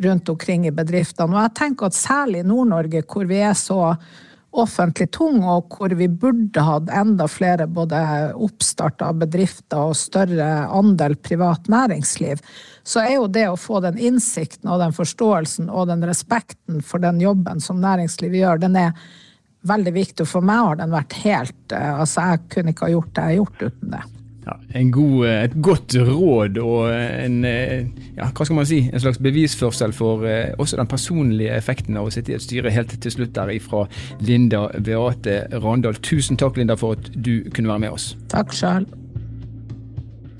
rundt 0.00 0.28
omkring 0.30 0.68
i 0.68 0.74
bedriftene. 0.74 1.34
Og 1.34 1.42
jeg 1.42 1.56
tenker 1.58 1.90
at 1.90 1.98
særlig 1.98 2.44
i 2.44 2.46
Nord-Norge, 2.46 3.02
hvor 3.02 3.26
vi 3.26 3.42
er 3.42 3.56
så 3.58 3.96
offentlig 4.50 5.10
tung, 5.14 5.44
og 5.46 5.70
hvor 5.76 5.92
vi 5.94 6.08
burde 6.10 6.62
hatt 6.66 6.90
enda 6.90 7.28
flere 7.30 7.68
både 7.70 8.00
oppstart 8.34 9.02
av 9.06 9.20
bedrifter 9.22 9.92
og 9.92 9.98
større 9.98 10.48
andel 10.66 11.14
privat 11.22 11.70
næringsliv, 11.70 12.42
så 12.82 13.04
er 13.04 13.14
jo 13.18 13.28
det 13.30 13.46
å 13.50 13.58
få 13.60 13.82
den 13.84 14.00
innsikten 14.00 14.70
og 14.70 14.80
den 14.82 14.94
forståelsen 14.96 15.70
og 15.70 15.90
den 15.92 16.02
respekten 16.08 16.82
for 16.82 17.02
den 17.02 17.20
jobben 17.22 17.62
som 17.62 17.82
næringslivet 17.82 18.42
gjør, 18.42 18.62
den 18.66 18.78
er 18.80 18.94
veldig 19.70 19.92
viktig. 19.94 20.26
For 20.28 20.44
meg 20.44 20.64
har 20.66 20.80
den 20.80 20.94
vært 20.94 21.18
helt 21.22 21.76
eh, 21.76 21.92
Altså, 22.00 22.24
jeg 22.32 22.48
kunne 22.54 22.74
ikke 22.74 22.88
ha 22.88 22.94
gjort 22.96 23.14
det 23.14 23.22
jeg 23.22 23.30
har 23.30 23.40
gjort 23.42 23.66
uten 23.68 23.94
det. 23.94 24.02
Ja, 24.46 24.82
god, 24.90 25.26
eh, 25.26 25.42
et 25.44 25.56
godt 25.62 25.96
råd 26.08 26.58
og 26.62 26.86
en, 26.94 27.44
eh, 27.44 27.84
ja, 28.16 28.30
hva 28.30 28.46
skal 28.46 28.56
man 28.56 28.68
si, 28.68 28.80
en 28.88 29.02
slags 29.02 29.20
bevisførsel 29.20 29.92
for 29.92 30.24
eh, 30.24 30.54
også 30.58 30.80
den 30.80 30.88
personlige 30.88 31.56
effekten 31.56 31.98
av 32.00 32.08
å 32.08 32.14
sitte 32.14 32.32
i 32.32 32.38
et 32.38 32.46
styre 32.46 32.72
helt 32.72 32.96
til 33.00 33.12
slutt 33.12 33.34
der 33.36 33.52
ifra 33.52 33.84
Linda 34.24 34.66
Beate 34.80 35.44
Randal. 35.60 36.00
Tusen 36.00 36.40
takk, 36.40 36.56
Linda, 36.56 36.78
for 36.80 36.96
at 36.96 37.12
du 37.14 37.50
kunne 37.52 37.68
være 37.68 37.86
med 37.86 37.98
oss. 37.98 38.14
Takk 38.32 38.56
sjøl. 38.56 38.88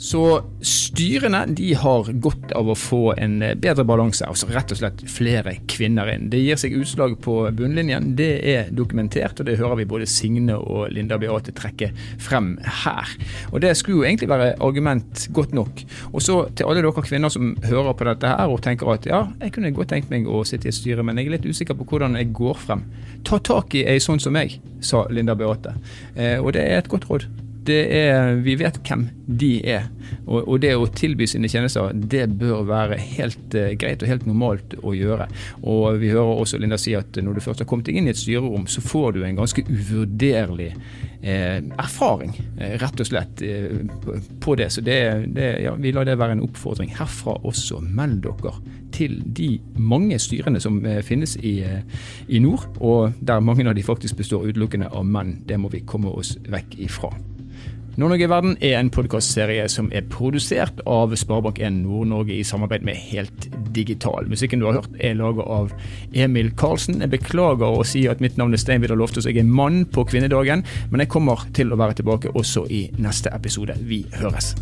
Så 0.01 0.23
styrene 0.65 1.43
de 1.53 1.75
har 1.77 2.07
godt 2.25 2.55
av 2.57 2.71
å 2.73 2.77
få 2.79 3.13
en 3.21 3.35
bedre 3.61 3.85
balanse, 3.85 4.25
altså 4.25 4.47
rett 4.49 4.73
og 4.73 4.79
slett 4.81 5.03
flere 5.13 5.53
kvinner 5.69 6.09
inn. 6.09 6.31
Det 6.33 6.41
gir 6.41 6.57
seg 6.61 6.79
utslag 6.79 7.19
på 7.21 7.35
bunnlinjen, 7.59 8.15
det 8.17 8.31
er 8.49 8.71
dokumentert, 8.73 9.43
og 9.43 9.51
det 9.51 9.59
hører 9.61 9.83
vi 9.83 9.89
både 9.91 10.09
Signe 10.09 10.57
og 10.57 10.89
Linda 10.95 11.19
Beate 11.21 11.53
trekke 11.57 11.91
frem 12.17 12.55
her. 12.85 13.13
Og 13.51 13.61
Det 13.61 13.75
skulle 13.77 13.99
jo 13.99 14.07
egentlig 14.09 14.31
være 14.31 14.55
argument 14.65 15.27
godt 15.37 15.53
nok. 15.53 15.85
Og 16.15 16.25
så 16.25 16.39
til 16.57 16.71
alle 16.71 16.81
dere 16.81 17.05
kvinner 17.05 17.29
som 17.29 17.53
hører 17.69 17.93
på 17.93 18.09
dette 18.09 18.33
her 18.33 18.49
og 18.49 18.65
tenker 18.65 18.95
at 18.95 19.05
ja, 19.11 19.27
jeg 19.43 19.53
kunne 19.53 19.75
godt 19.77 19.93
tenkt 19.93 20.09
meg 20.09 20.25
å 20.25 20.41
sitte 20.49 20.71
i 20.71 20.73
et 20.73 20.81
styre, 20.81 21.05
men 21.05 21.21
jeg 21.21 21.29
er 21.29 21.37
litt 21.37 21.51
usikker 21.51 21.77
på 21.77 21.85
hvordan 21.93 22.17
jeg 22.17 22.33
går 22.41 22.57
frem. 22.57 22.89
Ta 23.29 23.37
tak 23.37 23.77
i 23.77 23.85
ei 23.85 24.01
sånn 24.01 24.23
som 24.23 24.33
meg, 24.33 24.57
sa 24.81 25.05
Linda 25.13 25.37
Beate. 25.37 25.77
Eh, 26.17 26.41
og 26.41 26.55
det 26.57 26.65
er 26.65 26.81
et 26.81 26.89
godt 26.89 27.11
råd 27.13 27.29
er, 27.69 28.39
vi 28.41 28.55
vet 28.57 28.81
hvem 28.87 29.09
de 29.27 29.51
er. 29.69 29.89
Og, 30.25 30.41
og, 30.41 30.57
det 30.63 30.73
å 30.75 30.89
tilby 30.97 31.27
sine 31.29 31.49
tjenester, 31.51 31.93
det 31.93 32.25
bør 32.41 32.65
være 32.69 32.99
helt 33.17 33.55
uh, 33.55 33.71
greit 33.79 34.03
og 34.03 34.11
helt 34.11 34.27
normalt 34.27 34.75
å 34.81 34.95
gjøre. 34.97 35.29
Og 35.63 36.01
vi 36.01 36.11
hører 36.15 36.43
også 36.43 36.59
Linda 36.59 36.79
si 36.81 36.97
at 36.99 37.21
når 37.21 37.37
du 37.37 37.45
først 37.45 37.65
har 37.65 37.69
kommet 37.71 37.91
inn 37.93 38.09
i 38.09 38.15
et 38.15 38.21
styrerom, 38.21 38.67
så 38.71 38.83
får 38.85 39.17
du 39.17 39.23
en 39.27 39.39
ganske 39.39 39.65
uvurderlig 39.69 40.73
eh, 41.23 41.59
erfaring, 41.79 42.35
eh, 42.59 42.77
rett 42.81 43.01
og 43.01 43.07
slett, 43.07 43.43
eh, 43.43 43.81
på 44.41 44.55
det. 44.55 44.71
Så 44.73 44.81
det, 44.81 45.27
det, 45.35 45.51
ja, 45.65 45.75
vi 45.75 45.93
lar 45.93 46.09
det 46.09 46.19
være 46.19 46.39
en 46.39 46.45
oppfordring 46.47 46.95
herfra 46.97 47.37
også. 47.45 47.81
Meld 47.81 48.23
dere 48.25 48.57
til 48.93 49.21
de 49.37 49.51
mange 49.77 50.19
styrene 50.19 50.61
som 50.61 50.81
eh, 50.87 51.03
finnes 51.07 51.37
i, 51.37 51.61
eh, 51.65 51.83
i 52.29 52.39
nord, 52.43 52.69
og 52.81 53.13
der 53.21 53.41
mange 53.41 53.69
av 53.69 53.75
de 53.75 53.87
faktisk 53.87 54.17
består 54.17 54.49
utelukkende 54.49 54.91
av 54.91 55.07
menn. 55.07 55.39
Det 55.47 55.61
må 55.61 55.73
vi 55.73 55.85
komme 55.87 56.13
oss 56.13 56.37
vekk 56.49 56.81
ifra. 56.87 57.13
Nord-Norge 57.99 58.23
i 58.23 58.31
verden 58.31 58.53
er 58.63 58.77
en 58.79 58.91
podkastserie 58.95 59.65
som 59.73 59.89
er 59.91 60.05
produsert 60.13 60.79
av 60.87 61.11
Sparebank1 61.19 61.81
Nord-Norge 61.83 62.37
i 62.37 62.47
samarbeid 62.47 62.87
med 62.87 62.99
Helt 63.11 63.49
Digital. 63.75 64.29
Musikken 64.31 64.63
du 64.63 64.69
har 64.69 64.79
hørt 64.79 64.95
er 65.03 65.19
laget 65.19 65.51
av 65.51 65.75
Emil 66.15 66.53
Karlsen. 66.55 67.03
Jeg 67.03 67.11
beklager 67.17 67.67
å 67.67 67.87
si 67.87 68.07
at 68.11 68.23
mitt 68.23 68.39
navn 68.39 68.55
er 68.55 68.63
Stein 68.63 68.85
Vidar 68.85 69.01
Loftaas, 69.01 69.27
jeg 69.27 69.43
er 69.43 69.55
mann 69.61 69.83
på 69.91 70.07
kvinnedagen, 70.07 70.63
men 70.91 71.03
jeg 71.03 71.11
kommer 71.11 71.49
til 71.57 71.75
å 71.75 71.81
være 71.81 71.99
tilbake 71.99 72.35
også 72.39 72.69
i 72.71 72.87
neste 73.03 73.35
episode. 73.35 73.75
Vi 73.91 74.05
høres. 74.21 74.55